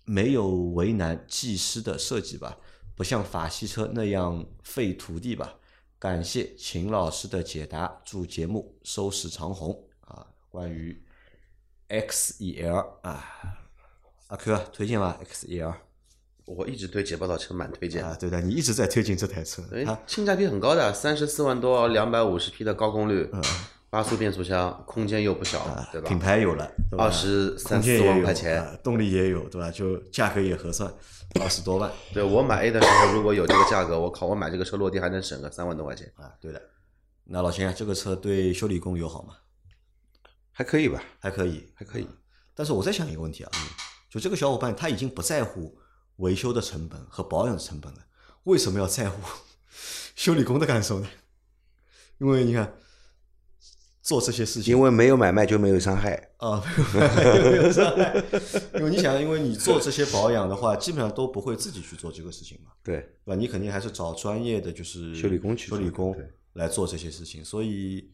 [0.05, 2.59] 没有为难技师的设计吧？
[2.95, 5.57] 不像法系车那样费徒弟吧？
[5.99, 9.84] 感谢秦老师的解答，祝节目收视长虹！
[10.55, 10.97] 关于
[11.89, 13.25] XEL 啊，
[14.29, 15.75] 阿 Q 啊推荐吧 XEL
[16.45, 23.29] 我一直对捷豹的车蛮推荐的，啊，对的，你一直在推荐这台车，它性价比很高的，三十四万多，两百五十匹的高功率，
[23.91, 25.59] 八速变速箱，空间又不小，
[25.91, 26.09] 对吧？
[26.09, 29.73] 品牌有了，二十三四万块钱，啊动力也有，对吧？
[29.73, 30.89] 就价格也合算，
[31.41, 36.13] 二十多万对我买 A 的时候，如果有这个价格，我靠，我买这个车落地还能省个三万多块钱。
[36.15, 36.63] 啊，对的。
[37.25, 39.35] 那老秦啊，这个车对修理工友好吗？
[40.55, 42.07] 还可以吧，还可以，还可以。
[42.55, 43.51] 但是我在想一个问题啊，
[44.09, 45.77] 就这个小伙伴他已经不在乎
[46.17, 47.99] 维修的成本和保养的成本了，
[48.45, 49.21] 为什么要在乎
[50.15, 51.09] 修理工的感受呢？
[52.19, 52.73] 因为你看
[54.01, 56.31] 做这些事情，因为没有买卖就没有伤害。
[56.37, 56.63] 啊，
[56.95, 58.15] 没有伤害。
[58.75, 63.35] 因为你想，因为你做这些保养的话，基本上都不会自己去做这个事情嘛，对，对吧？
[63.35, 66.17] 你肯定还是找专业的就是修理工去做修理工
[66.53, 68.13] 来做这些事情，所以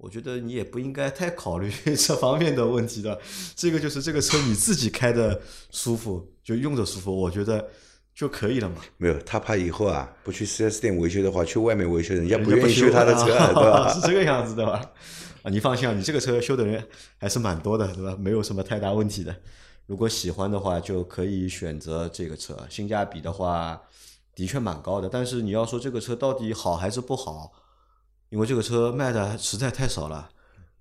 [0.00, 3.20] 我觉得你也不应该太考虑 这方面的问题的。
[3.54, 7.68] 这个就是这个车你自己开的舒服，就用着舒服，我觉得
[8.14, 8.76] 就可以了嘛。
[8.96, 13.92] 没有，他怕以后啊不去 4S 店维修的话，去外面维修，人家不愿意修他的车，啊 对吧？
[13.92, 14.90] 是这个样子的吧？
[15.42, 16.82] 啊，你放心啊，你这个车修的人
[17.18, 18.16] 还是蛮多的，对吧？
[18.18, 19.36] 没有什么太大问题的。
[19.86, 23.82] 如果喜欢的话，就可以选择这个车，性价比的话
[24.34, 25.08] 的确蛮高的。
[25.08, 27.52] 但是你要说这个车到底好还是不好，
[28.30, 30.30] 因为这个车卖的实在太少了。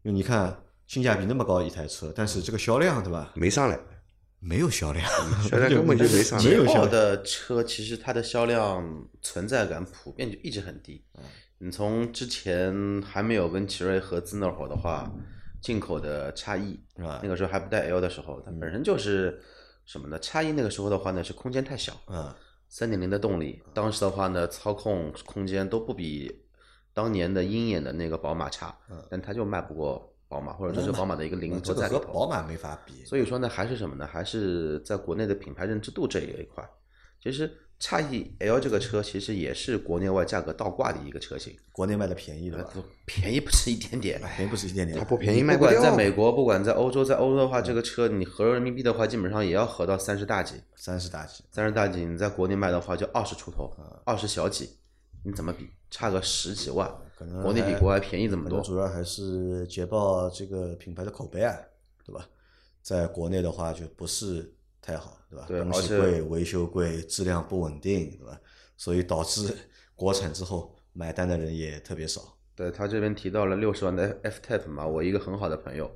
[0.03, 3.33] 因为你看性价比那么高一台车，但是这个销量对吧？
[3.35, 3.77] 没上来，
[4.39, 5.05] 没有销量，
[5.43, 6.45] 销量根本就没上来。
[6.45, 6.87] 捷豹没有销。
[6.87, 11.03] 的车其实它的销量存在感普遍就一直很低。
[11.57, 15.11] 你从之前还没有跟奇瑞合资那会儿的话，
[15.61, 19.41] 进口的叉 E，是吧那个时候还不带 L 的时候，它本身就是
[19.85, 20.17] 什么呢？
[20.19, 22.33] 叉 E 那个时候的话呢是空间太小，嗯，
[22.69, 26.33] 三点零的动力，当时的话呢操控空间都不比
[26.99, 28.75] 当年的鹰眼的那个宝马差，
[29.09, 31.99] 但它就卖不过宝马，或者说是宝马的一个零这个头在里头。
[32.01, 33.05] 和宝马没法比。
[33.05, 34.05] 所以说呢，还是什么呢？
[34.05, 36.69] 还是在国内的品牌认知度这一块。
[37.23, 42.69] 其实叉 E L 这个车其实也是国内外价格倒挂的一个车型，国内卖的便宜的吧？
[43.05, 44.21] 便宜不是一点点。
[44.35, 45.05] 便宜不是一点点它。
[45.05, 45.81] 不便宜卖不管。
[45.81, 50.55] 在美国，不管在欧洲，在欧洲的话，这个车你合人民币的话，基本上也要合到三十大几。
[50.75, 53.71] 三十大几，三十大几，你在国内卖的话就二十出头，
[54.03, 54.69] 二十小几，
[55.23, 55.69] 你怎么比？
[55.91, 58.61] 差个十几万，可能国内比国外便宜这么多。
[58.61, 61.57] 主要还是捷豹这个品牌的口碑啊，
[62.05, 62.29] 对吧？
[62.81, 65.45] 在国内的话就不是太好，对吧？
[65.47, 68.39] 东对而且西贵，维修贵，质量不稳定，对吧？
[68.77, 69.51] 所以导致
[69.95, 72.21] 国产之后买单的人也特别少。
[72.55, 75.89] 对他这边提到了六十万的 F Type 嘛，我一个很好的朋友，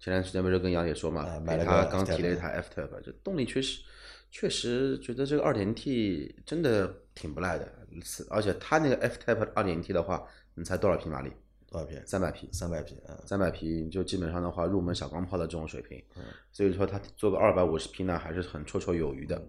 [0.00, 3.82] 前段时间不是跟杨姐说嘛啊，买了个他刚提了一台 F Type，这动力确实
[4.30, 7.70] 确实觉得这个二点 T 真的挺不赖的，
[8.02, 11.32] 是而且它那个 F Type 二点 T 的话，你猜多少匹马力？
[11.68, 12.00] 多少匹？
[12.06, 13.18] 三百匹，三百匹啊！
[13.26, 19.42] 三百匹就基本上的话，入门小钢炮的这种水平，嗯所以说它做个二百五十匹呢，还是很绰绰有余的。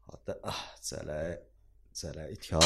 [0.00, 1.38] 好的啊，再来
[1.92, 2.58] 再来一条，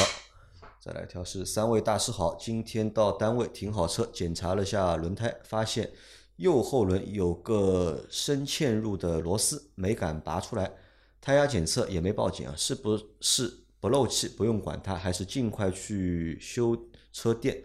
[0.81, 5.93] 再来一条是三位大师好，今天到单位停好车，检查了下轮胎，发现
[6.37, 10.73] 右后轮有个深嵌入的螺丝，没敢拔出来，
[11.21, 14.27] 胎压检测也没报警啊，是不是不漏气？
[14.29, 16.75] 不用管它，还是尽快去修
[17.13, 17.63] 车店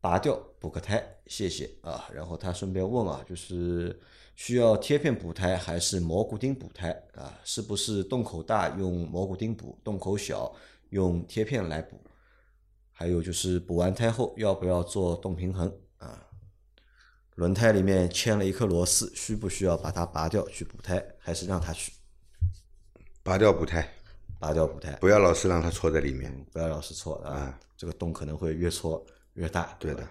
[0.00, 2.08] 拔掉补个胎，谢谢啊。
[2.14, 4.00] 然后他顺便问啊，就是
[4.34, 7.38] 需要贴片补胎还是蘑菇钉补胎啊？
[7.44, 10.50] 是不是洞口大用蘑菇钉补，洞口小
[10.88, 12.00] 用贴片来补？
[12.90, 16.26] 还有就是补完胎后要不要做动平衡啊？
[17.34, 21.92] 轮胎里面嵌了一颗螺丝，需不需要把它拔掉去补胎，还是让它去
[23.22, 23.86] 拔掉补胎，
[24.40, 24.90] 拔掉补胎？
[25.00, 26.34] 不要老是让它戳在里面。
[26.52, 29.76] 不要老是错啊，这个洞可能会越戳越大。
[29.78, 30.04] 对的，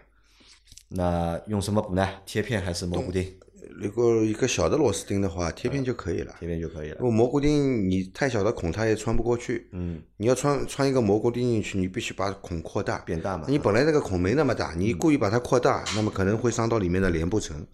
[0.88, 2.08] 那用什么补呢？
[2.26, 3.28] 贴片还是蘑菇钉？
[3.72, 6.36] 如果一个小的螺丝钉的话，贴片就可以了。
[6.40, 7.06] 贴片就可以了因。
[7.06, 17.66] 为蘑菇钉你太小的孔它也穿不过去，嗯，你要穿穿一个蘑菇钉进去，你必须把孔扩大，变大嘛你本来那个孔没那么大，你故意把它扩大，那么可能会伤到里面的连布层，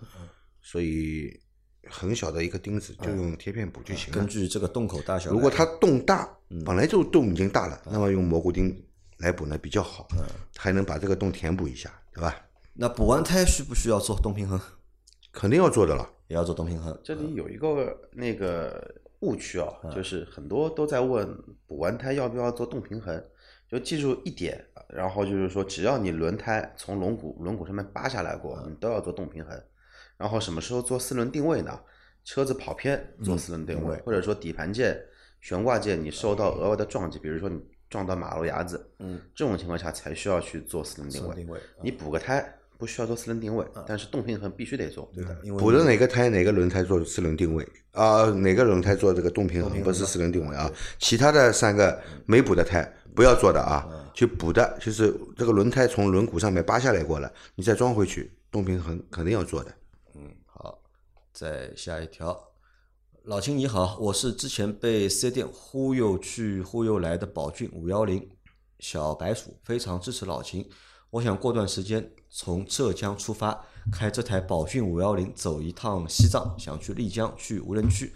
[0.61, 1.39] 所以
[1.95, 4.19] 很小的一个钉子就用贴片补就行了。
[4.19, 6.29] 根据这个洞口大小，如果它洞大，
[6.65, 8.85] 本来就洞已经大了，那么用蘑菇钉
[9.19, 10.07] 来补呢比较好，
[10.57, 12.35] 还能把这个洞填补一下，对吧？
[12.73, 14.59] 那补完胎需不需要做动平衡？
[15.31, 16.09] 肯定要做的了。
[16.27, 16.99] 也要做动平衡。
[17.03, 18.83] 这里有一个那个
[19.19, 23.23] 误区啊，就是很多都在问补完胎要不要做动平衡，
[23.69, 29.55] 就记住一点，然后就是说只要你轮胎从轮毂轮毂上面扒下来过，你都要做动平衡。
[30.17, 31.79] 然后什么时候做四轮定位呢？
[32.23, 34.99] 车子跑偏做四轮定位，或者说底盘件、
[35.41, 41.35] 悬挂件你受到额外的撞击，比如说你撞到马路牙子，嗯，这种情况下才需要去做四轮定位。
[41.35, 42.43] 定位你补个胎
[42.79, 45.07] 不需要做四轮定位，但是动平衡必须得做。
[45.13, 48.25] 对的，因为补的哪个胎哪个轮胎做四轮定位啊？
[48.31, 50.67] 哪个轮胎做这个动平衡不是四轮定位啊？
[50.97, 59.71] 其他的三个没补的胎不要做的啊，去补的就是这个轮胎从轮毂上面扒下来过了，你再装回去，动平衡肯定要做的。
[61.35, 62.51] 再下一条。
[63.23, 68.29] 老秦你好，我是之前被四 S 店忽悠去忽悠来的宝骏五幺零
[68.79, 70.65] 小白鼠，非常支持老秦。
[71.09, 78.13] 我想过段时间从浙江出发，开这台宝骏五幺零走一趟西藏，想去丽江，去无人区，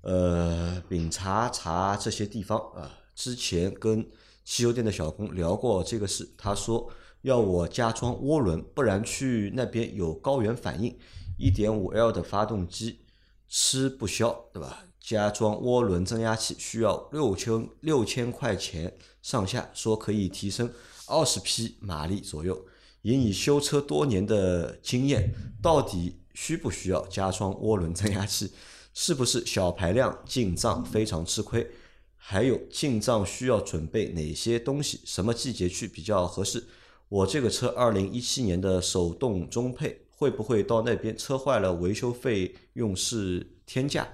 [0.00, 2.90] 呃，丙察察这些地方啊。
[3.14, 4.08] 之前跟
[4.42, 6.88] 汽油店的小工聊过这个事，他说
[7.20, 10.96] 要我加装涡轮，不然去那边有高原反应。
[11.38, 13.00] 一点五 L 的发动机
[13.48, 14.84] 吃不消，对吧？
[15.00, 20.70] 加装涡轮增压器需要六千六千块钱上下，说可以提升
[21.06, 22.66] 二十匹马力左右。
[23.00, 25.32] 以你修车多年的经验，
[25.62, 28.52] 到底需不需要加装涡轮增压器？
[28.92, 31.70] 是不是小排量进藏非常吃亏？
[32.16, 35.00] 还有进藏需要准备哪些东西？
[35.04, 36.66] 什么季节去比较合适？
[37.08, 44.08] 我这个车二零一七年的手动中配，会不会到那边车坏了维修费用是天价？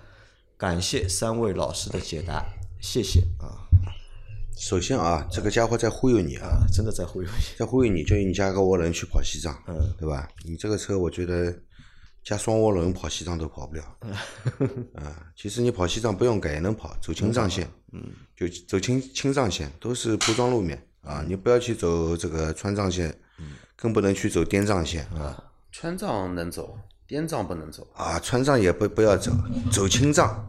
[0.58, 2.44] 感谢三位老师的解答，
[2.78, 3.56] 谢谢啊
[4.56, 7.56] 首先啊，这个家伙在忽悠你啊，啊，真的在忽悠你。
[7.58, 10.28] 在忽悠你，叫你加个涡轮去跑西藏，嗯对吧？
[10.44, 11.52] 你这个车我觉得
[12.22, 13.82] 加双涡轮跑西藏都跑不了。
[14.94, 23.18] 啊，其实你跑西藏不用改也能跑，走青藏线，嗯，就走青青藏线都是铺装路面啊，你不要去走这个川藏线，
[23.74, 25.42] 更不能去走滇藏线啊。
[25.76, 27.84] 川藏能走，滇藏不能走。
[27.96, 29.32] 啊，川藏也不不要走，
[29.72, 30.46] 走青藏，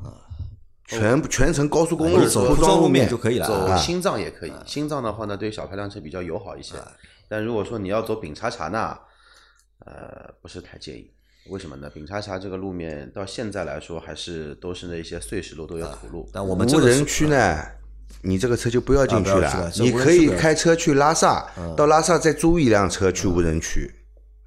[0.86, 3.76] 全部全程高速公路铺铺装路面就可以了走啊。
[3.76, 6.76] 新藏也可以，新藏的话呢，对小排量车比较友好一些。
[7.28, 8.96] 但如果说你要走丙察察呢，
[9.80, 11.10] 呃，不是太建议。
[11.50, 11.90] 为什么呢？
[11.90, 16.30] 丙察察这个路面到现在来说，还是都是那些碎石路，都有土路。
[16.32, 17.58] 但我们无人区呢，
[18.22, 23.92] 你这个车就不要进去了你可以开车去拉萨，到拉萨再租一辆车去无人区，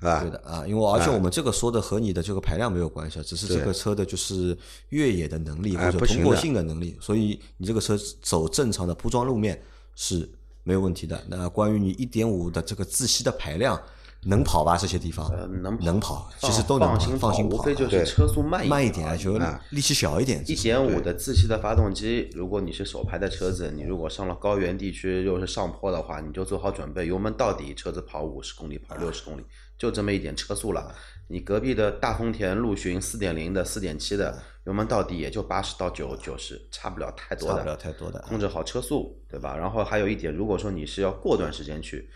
[0.01, 4.57] 啊对，的啊，因为而且我们这个说的和你的这个排量没有关系，啊，只是这个车的就是
[4.91, 9.61] 越野的能力哎或者通过性的能力，所以你这个车走正常的铺装路面
[9.97, 10.29] 是
[10.63, 11.21] 没有问题的。
[11.29, 13.81] 那关于你一点五的这个自吸的排量
[14.25, 14.77] 能跑吧？
[14.77, 19.19] 这些地方呃，能跑能跑，其实都能跑，放心放心跑啊，无非就是车速慢一慢一点而已。
[19.23, 20.43] 点就力气小一点。
[20.47, 29.45] 一点五的自吸的发动机，如果你是手排的车子，你如果上了高原地区又是上坡的话，你就做好准备，油门到底，车子跑五十公里，跑六十公里，
[29.79, 30.95] 就这么一点车速了。
[31.31, 37.57] 你隔壁的大丰田陆巡四点零的、四点七的，油门到底也就八十到九九十，差不了太多的。
[37.57, 38.19] 差不了太多的。
[38.23, 39.55] 控制好车速，对吧？
[39.57, 42.09] 然后还有一点，如果说你是要过段时间去，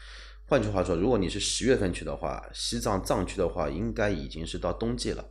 [0.47, 5.24] 换句话说，如果你是十月份去的话，西藏藏区的话，应该已经是到冬季了。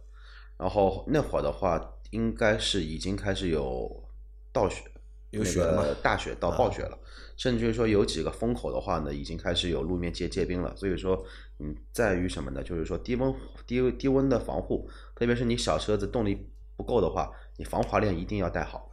[0.57, 4.09] 然后那会儿的话，应该是已经开始有
[4.51, 4.83] 倒雪，
[5.29, 6.97] 有雪了吗啊那个大雪到暴雪了，
[7.37, 10.75] 甚至于说有几个风口的话呢，已经开始有路面结结冰了。
[10.75, 11.23] 所以说，
[11.59, 12.63] 嗯，在于什么呢？
[12.63, 13.33] 就是说低温
[13.67, 18.91] 低低温的防护，特别是你小车子动力不够的话，你防滑链一定要带好。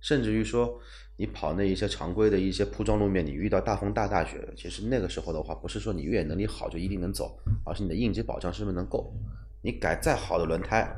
[0.00, 0.80] 甚至于说，
[1.16, 9.14] 你跑那一些常规的一些铺装路面，你遇到大风大大雪，其实那个时候的话，不是说你越野能力好就一定能走，而是你的应急保障是不是能够。
[9.62, 10.92] 你改再好的轮胎，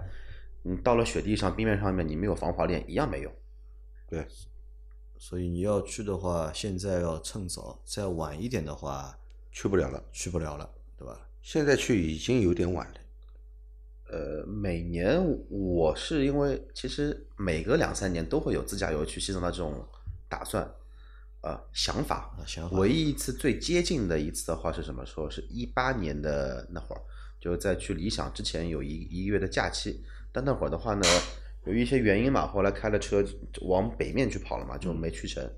[0.63, 3.33] 你到了雪地上、冰面上面，你没有防滑链一样没用。
[4.09, 4.27] 对，
[5.19, 9.17] 所以你要去的话，现在要趁早，再晚一点的话
[9.53, 10.03] 去不了了。
[10.13, 11.29] 去不了了，对吧？
[11.43, 12.95] 现在去已经有点晚了。
[14.09, 19.85] 呃，每年我是因为其实每隔两三年都会有自驾游去西藏的这种
[20.29, 20.69] 打算，
[21.41, 22.35] 呃想法。
[22.39, 25.29] 啊想法唯一一次最接近的一次的话是什么时候？
[25.29, 27.01] 是一八年的那会儿，
[27.41, 31.07] 就是在去理想之前有一一个月的假期，但那会儿的话呢，
[31.67, 33.25] 由于一些原因嘛，后来开了车
[33.63, 35.49] 往北面去跑了嘛，就没去成。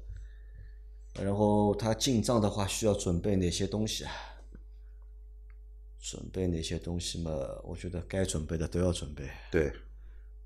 [1.14, 4.12] 然后他进藏的话，需要准备哪些东西啊？
[6.00, 7.30] 准备哪些东西嘛？
[7.64, 9.72] 我觉得该准备的都要准备，对，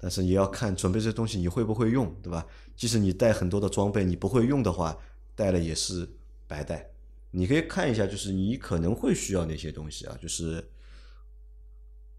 [0.02, 2.44] 但是也要看准备这东西你会不会用，对吧？
[2.74, 4.98] 即使你带很多的装备，你不会用的话，
[5.36, 6.08] 带了也是
[6.48, 6.90] 白带。
[7.30, 10.18] 你可以看一下，就是你可能会需要哪些东西啊？
[10.20, 10.68] 就是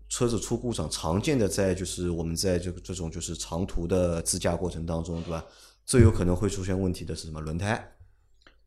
[0.08, 5.44] 车子出故障，常见的在就是我们在这个这种就是长途的自驾过程当中，对吧？
[5.86, 7.42] 最有可能会出现问题的是什么？
[7.42, 7.96] 轮胎，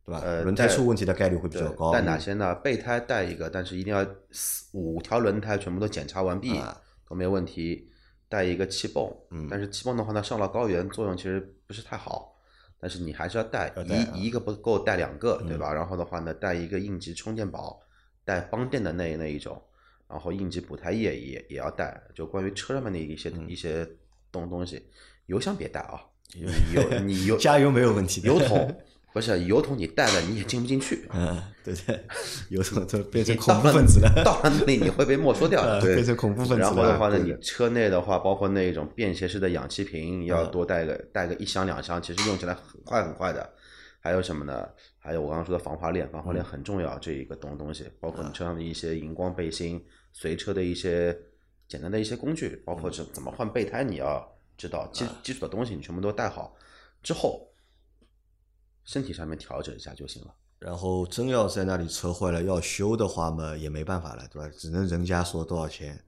[0.05, 0.21] 对吧？
[0.23, 1.91] 呃轮胎出问题的概率会比较高。
[1.91, 2.55] 带哪些呢？
[2.57, 7.89] 备胎带一个，但是一定要四五条轮胎全部都检查完毕，啊都没有问题。
[8.29, 12.35] 带一个气泵，嗯但是气泵的话呢，上了高原作用其实不是太好，
[12.81, 15.73] 但是你还是要带，要带啊嗯一一个不够带两个，对吧？
[15.73, 17.81] 然后的话呢，带一个应急充电宝，
[18.25, 19.61] 带帮电的那那一种，
[20.09, 22.01] 然后应急补胎液也也要带。
[22.15, 23.89] 就关于车上面的一些、嗯一些
[24.33, 24.85] 东东西，
[25.27, 26.03] 油箱别带啊，
[26.35, 26.43] 你
[26.75, 28.27] 油你油 加油没有问题的。
[28.27, 28.83] 油桶
[29.17, 31.09] 不是油桶，你带了你也进不进去。
[31.11, 31.99] 嗯，对对，
[32.51, 35.81] 油桶就变成恐怖分子了，到了那里你会被没收掉的。
[35.81, 36.59] 对变成恐怖分子。
[36.59, 43.51] 然后的话呢，你车内的话，包括那种便携式的氧气瓶，要嗯多带个带个一箱两箱，其实用起来很快很快的。
[44.01, 44.69] 还有什么呢？
[44.99, 51.17] 还有我刚刚说的防滑链，防滑嗯链很重要，这一个东东西，包括你车上的一些荧光背心，随车的一些
[51.67, 54.23] 简单的一些工具，包括怎怎么换备胎，你要
[54.59, 56.55] 知道基基础的东西，你全部都带好
[57.03, 57.49] 之后，
[58.87, 60.35] 身体上面调整一下就行了。
[60.59, 64.51] 然后真要在那里车坏了要修的话嘛，也没办法了，对吧？
[64.57, 66.03] 只能人家说多少钱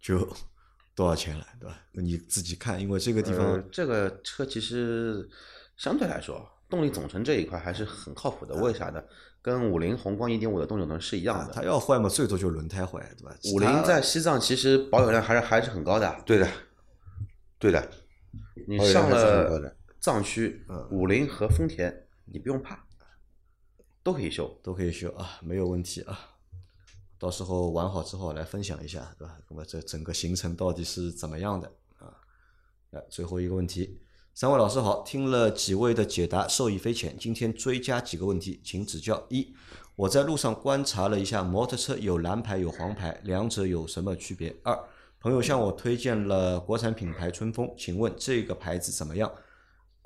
[0.00, 0.18] 就
[0.96, 1.78] 多少钱了，对吧？
[1.92, 5.28] 你自己看，因为这个地呃方，这个车其实
[5.76, 8.56] 相对来说，动力总成这一块还是很靠谱的。
[8.56, 9.00] 为啥呢？
[9.40, 11.52] 跟五菱宏光一点五的动力总成是一样啊，的。
[11.52, 13.32] 它要坏嘛，最多就轮胎坏，对吧？
[13.54, 16.22] 五菱在西藏其实保有量还是还是很高的。
[16.26, 16.48] 对的，
[17.60, 17.88] 对的，
[18.66, 19.76] 你上了的
[20.08, 21.94] 藏区、嗯五菱和丰田，
[22.24, 22.82] 你不用怕，
[24.02, 24.58] 都可以修。
[24.62, 26.18] 都可以修啊，没有问题啊。
[27.18, 29.36] 到时候玩好之后来分享一下，对吧？
[29.50, 32.16] 那么这整个行程到底是怎么样的啊？
[32.92, 34.00] 来最后一个问题，
[34.32, 37.14] 三位老师好，听了几位的解答，受益匪浅。
[37.18, 39.26] 今天追加几个问题，请指教。
[39.28, 39.54] 一，
[39.94, 44.56] 我在路上观察了一下摩托车，有蓝牌有黄牌，两者有什么区别？
[44.64, 44.74] 二，
[45.20, 49.30] 朋友向我推荐了国产品牌春风，请问这个牌子怎么样？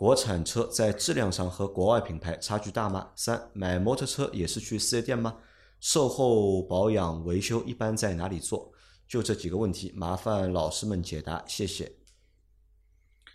[0.02, 3.12] 国产车在质量上和国外品牌差距大吗？
[3.14, 5.36] 三，买摩托车也是去四 S 店吗？
[5.78, 8.72] 售后保养维修一般在哪里做？
[9.06, 11.92] 就这几个问题，麻烦老师们解答，谢谢。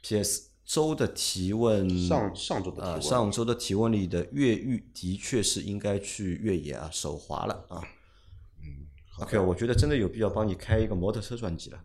[0.01, 0.49] P.S.
[0.65, 7.82] 周的提问，上上周的提啊，问上周的提问里的越狱的确是应该去越野啊，手滑了啊。
[8.59, 8.88] 嗯
[9.22, 11.80] ，OK，我觉得真的有必要帮你开一个摩托车专辑了。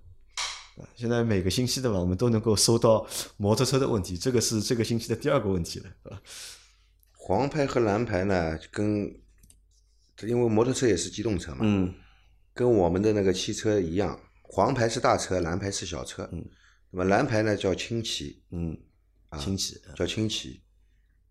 [0.77, 3.07] 啊现在每个星期的吧，我们都能够收到
[3.37, 6.23] 摩托车的问题，这个是这个星期的第二个问题了，是吧？
[7.13, 9.05] 黄牌和蓝牌呢，跟
[10.23, 11.93] 因为摩托车也是机动车嘛，嗯
[12.55, 16.29] 跟我们的那个汽车一样，黄牌是大车，蓝牌是小车。
[16.33, 16.45] 嗯，
[16.91, 18.77] 那么蓝牌呢叫轻骑，嗯，
[19.39, 20.63] 轻骑叫轻骑，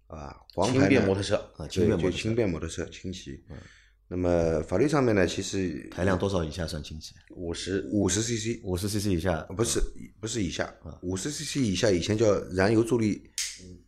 [0.08, 3.44] 啊，黄牌呢便摩托车，啊，轻，便摩托车嗯就轻便摩托车轻骑。
[4.14, 7.16] 那么法律上面呢，其实排量多少以下算轻骑？
[7.30, 9.42] 五十五十 CC 五十 CC 以下。
[9.56, 9.82] 不是
[10.20, 11.00] 不是以下，啊。
[11.02, 13.32] 五十 CC 以下以前叫燃油助力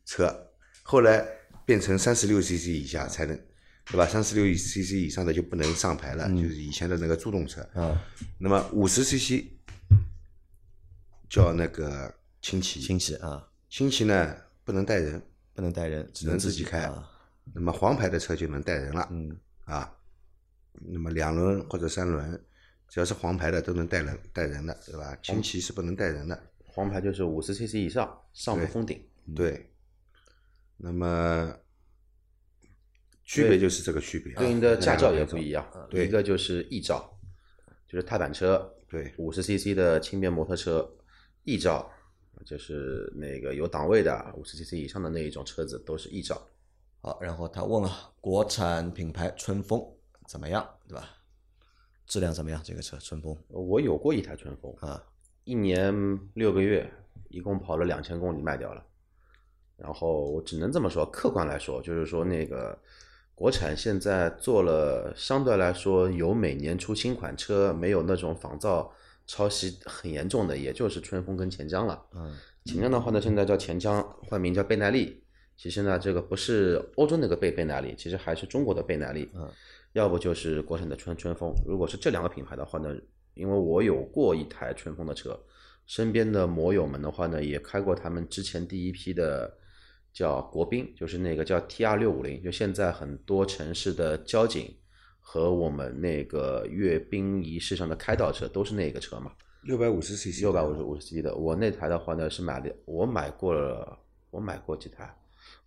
[0.06, 0.34] 车，
[0.82, 1.28] 后来
[1.66, 3.38] 变成三十六 CC 以下才能，
[3.88, 4.06] 对吧？
[4.08, 7.60] 三十六 CC 以上的就不能上牌了，就是以前的那个助动车。
[7.74, 8.02] 啊，
[8.40, 9.44] 那么五十 CC
[11.30, 15.22] 叫那个轻骑，轻骑啊，轻骑呢不能带人，
[15.54, 16.80] 不能带人，只能自己开。
[16.84, 17.10] 啊。
[17.54, 19.06] 那么黄牌的车就能带人了。
[19.12, 19.36] 嗯。
[19.66, 19.90] 啊，
[20.82, 22.44] 那么两轮或者三轮，
[22.90, 25.16] 只要是黄牌的都能带人带人的，对吧？
[25.22, 26.52] 轻骑是不能带人的。
[26.66, 29.04] 黄牌就是五十 CC 以上，上不封顶。
[29.36, 29.72] 对，
[30.78, 31.56] 那么
[33.24, 37.18] 区别就是这个区别啊，对应的驾照也不一样，对一个就是 E 照，
[37.88, 40.90] 就是踏板车，对五十 CC 的轻便摩托车
[41.44, 41.90] ，E 照
[42.46, 46.50] 就是那个有档位的五十 CC 以上的那一种车子都是 E 照。
[47.00, 49.80] 好，然后他问了，国产品牌春风
[50.34, 51.08] 怎么样，对吧？
[52.08, 52.60] 质量怎么样？
[52.64, 55.00] 这个车春风我有过一台春风，啊，
[55.44, 55.94] 一年
[56.34, 56.92] 六个月，
[57.30, 58.84] 一共跑了两千公里卖掉了。
[59.78, 62.76] 然后我只能这么说，客观来说，就是说那个
[63.36, 68.92] 国产现在做了相对来说有每年出新款车，没有那种仿造
[69.28, 72.04] 抄袭很严重的，也就是春风跟钱江了。
[72.16, 75.22] 嗯钱江的话呢，现在叫钱江，换名叫倍耐力。
[75.56, 79.30] 其实呢，这个不是欧洲那个倍倍耐力，其实还是中国的倍耐力。
[79.36, 79.48] 嗯，
[79.94, 81.54] 要不就是国产的春春风。
[81.66, 82.96] 如果是这两个品牌的话呢，
[83.34, 85.40] 因为我有过一台春风的车，
[85.86, 89.56] 身边的摩友们的话呢，也开过他们之前第一批的
[90.12, 94.72] 叫国宾，就是那个叫 T R 六五零，就现在很多城市的交警
[95.20, 99.32] 和我们那个阅兵仪式上的开道车都是那个车嘛。
[99.64, 103.98] 六百五十 CC，六百五十五十 C 的，我那台的话呢是买的，我买过了，
[104.30, 105.16] 我买过几台，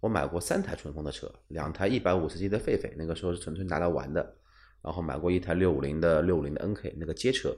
[0.01, 4.37] 我买过三台春风的车，两台一百五十 C 的狒狒，那个时候是纯粹拿来玩的，
[4.83, 7.57] 然后买过一台六五零的六五零的 NK 那个街车，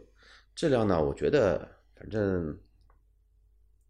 [0.55, 2.59] 质量呢，我觉得反正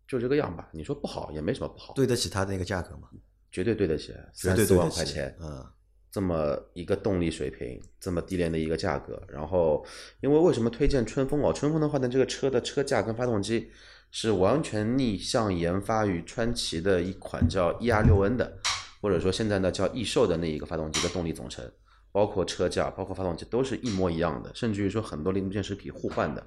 [0.07, 3.09] 就这个样吧，你说不好也没什么不好，对得起它的那个价格吗？
[3.51, 5.65] 绝对对得起，三四万块钱，嗯
[6.11, 9.85] 这么一个动力水平，这么低廉的一个价格，然后
[10.23, 11.53] 因为为什么推荐春风哦？
[11.53, 13.71] 春风的话呢，这个车的车架跟发动机
[14.11, 18.59] 是完全逆向研发于川崎的一款叫 ER 六 N 的，
[19.01, 21.71] 或者说现在呢叫易兽的那一个发动机的动力总成，
[22.11, 26.47] 包括车架、包括发动机都是一模一样的，甚至于说很多零部件是可以互换的。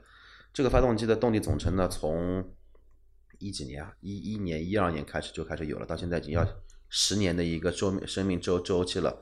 [0.54, 2.44] 这个发动机的动力总成呢，从
[3.40, 6.46] 一几年啊，一一年、一二年开始就开始有了，到现在已经要
[6.90, 9.22] 十年的一个周生命周周期了。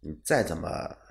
[0.00, 0.68] 你再怎么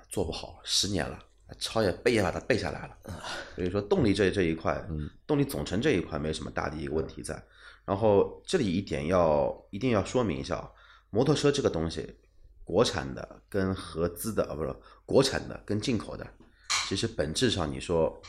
[0.08, 1.18] 做不好，十年了，
[1.58, 3.22] 抄也背也把它背下来了。
[3.54, 4.84] 所以说动力这这一块，
[5.26, 7.42] 动力总成这一块没什么大的一个问题在。
[7.84, 10.70] 然后这里一点要一定要说明一下啊，
[11.10, 12.16] 摩托车这个东西，
[12.64, 14.74] 国产的跟合资的啊不是
[15.04, 16.26] 国产的跟进口的，
[16.88, 18.20] 其实本质上你说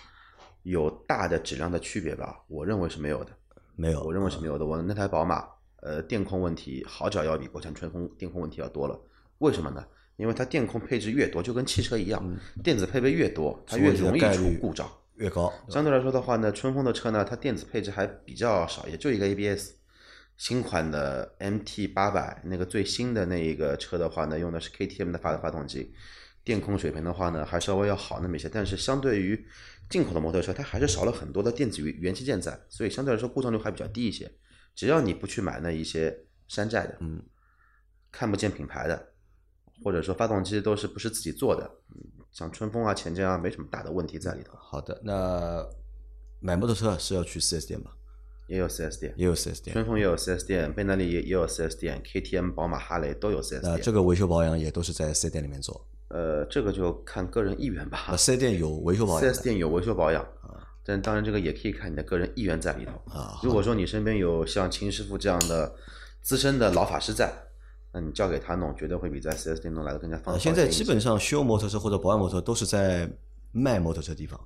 [0.63, 3.32] 有大的质量的区别吧，我认为是没有的。
[3.78, 4.65] 没有，我认为是没有的。
[4.65, 5.45] 我那台宝马，
[5.82, 8.97] 呃，电控问题好找要比国产春风电控问题要多了。
[9.39, 9.86] 为什么呢？
[10.18, 14.89] 因为它电控配置越多，就跟汽车一样，电子配备越多，它越容易出故障。
[15.16, 19.72] 越高，相对来说的话呢，春风的车呢，它电子配置还比较少，也就一个 ABS。
[20.38, 25.93] 新款的 MT 八百那个最新的那一个车的话呢，用的是 KTM 的发发动机，
[26.43, 28.49] 电控水平的话呢，还稍微要好那么一些。
[28.49, 29.47] 但是相对于
[29.89, 34.30] 进口的摩托车，它还是少了很多的电子元元器件在，所以相对来说故障率还比较低一些。
[34.76, 36.13] 只要你不去买那一些
[36.49, 37.24] 山寨的，嗯，
[38.11, 39.13] 看不见品牌的，
[39.84, 42.01] 或者说发动机都是不是自己做的，嗯
[42.32, 45.65] 像春风啊、钱江啊，没什么大的问题在里头，好的，那
[46.39, 47.91] 买摩托车是要去 4S 店吧？
[48.47, 49.73] 也有 4S 店，也有 4S 店。
[49.73, 53.61] 春风也有 4S 店，贝纳利也也有 4S 店，KTM、宝马、哈雷都有 4S 店。
[53.63, 55.88] 那这个维修保养也都是在 4S 店里面做。
[56.09, 58.05] 呃，这个就看个人意愿吧。
[58.09, 62.91] 那 4S 店有维修保养的 4S 店有维修保养啊，但当然这个也可以看你的个人意愿在里头。
[63.11, 65.73] 啊，如果说你身边有像秦师傅这样的
[66.21, 67.34] 资深的老法师在，
[67.96, 70.54] 那你交给他弄，绝对会比在 4S 店弄来的更加放呃心。
[70.54, 73.10] 现在基本上修摩托车或者保养摩托车都是在
[73.54, 74.38] 卖摩托车地方，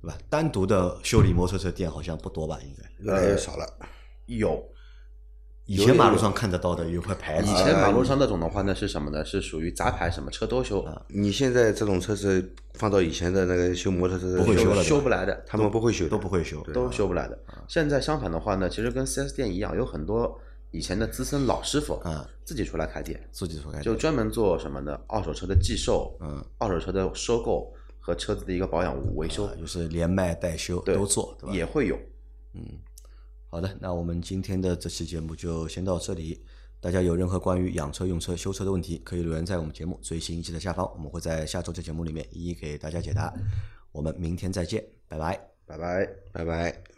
[0.00, 0.16] 对吧？
[0.30, 2.58] 单独的修理摩托车店好像不多吧？
[2.62, 3.66] 应该越来越少了。
[4.24, 4.66] 有，
[5.66, 9.22] 以前马路上看得到的有块牌子，以前马路上那种的话呢是什么呢？
[9.22, 16.62] 是属于杂牌，什么车都修，你现在这种车是放到以前的那个修摩托车不会修了修不来的，他们不会修，都不会修。
[16.72, 17.38] 都修不来的。
[17.68, 20.40] 现在相反的话呢，其实跟 4S 店一样，有很多
[20.74, 25.00] 以前的资深老师傅啊自己出来开店，自己所开就专门做什么呢？
[25.06, 31.54] 二手车的寄售，嗯，二手车的收购和车子的一个保养维修，就是连卖带修都做，对吧？
[31.54, 31.96] 也会有。
[32.54, 32.60] 嗯
[33.48, 36.44] 好的，那我们今天的这期节目就先到这里。
[36.80, 43.32] 大家有任何关于养车、用车、修车的问题，可以留言在我们节目最新一期的下方，我们会在下周的节目里面一一给大家解答。
[43.92, 45.40] 我们明天再见，拜拜。
[45.64, 46.06] 拜拜。
[46.32, 46.93] 拜拜。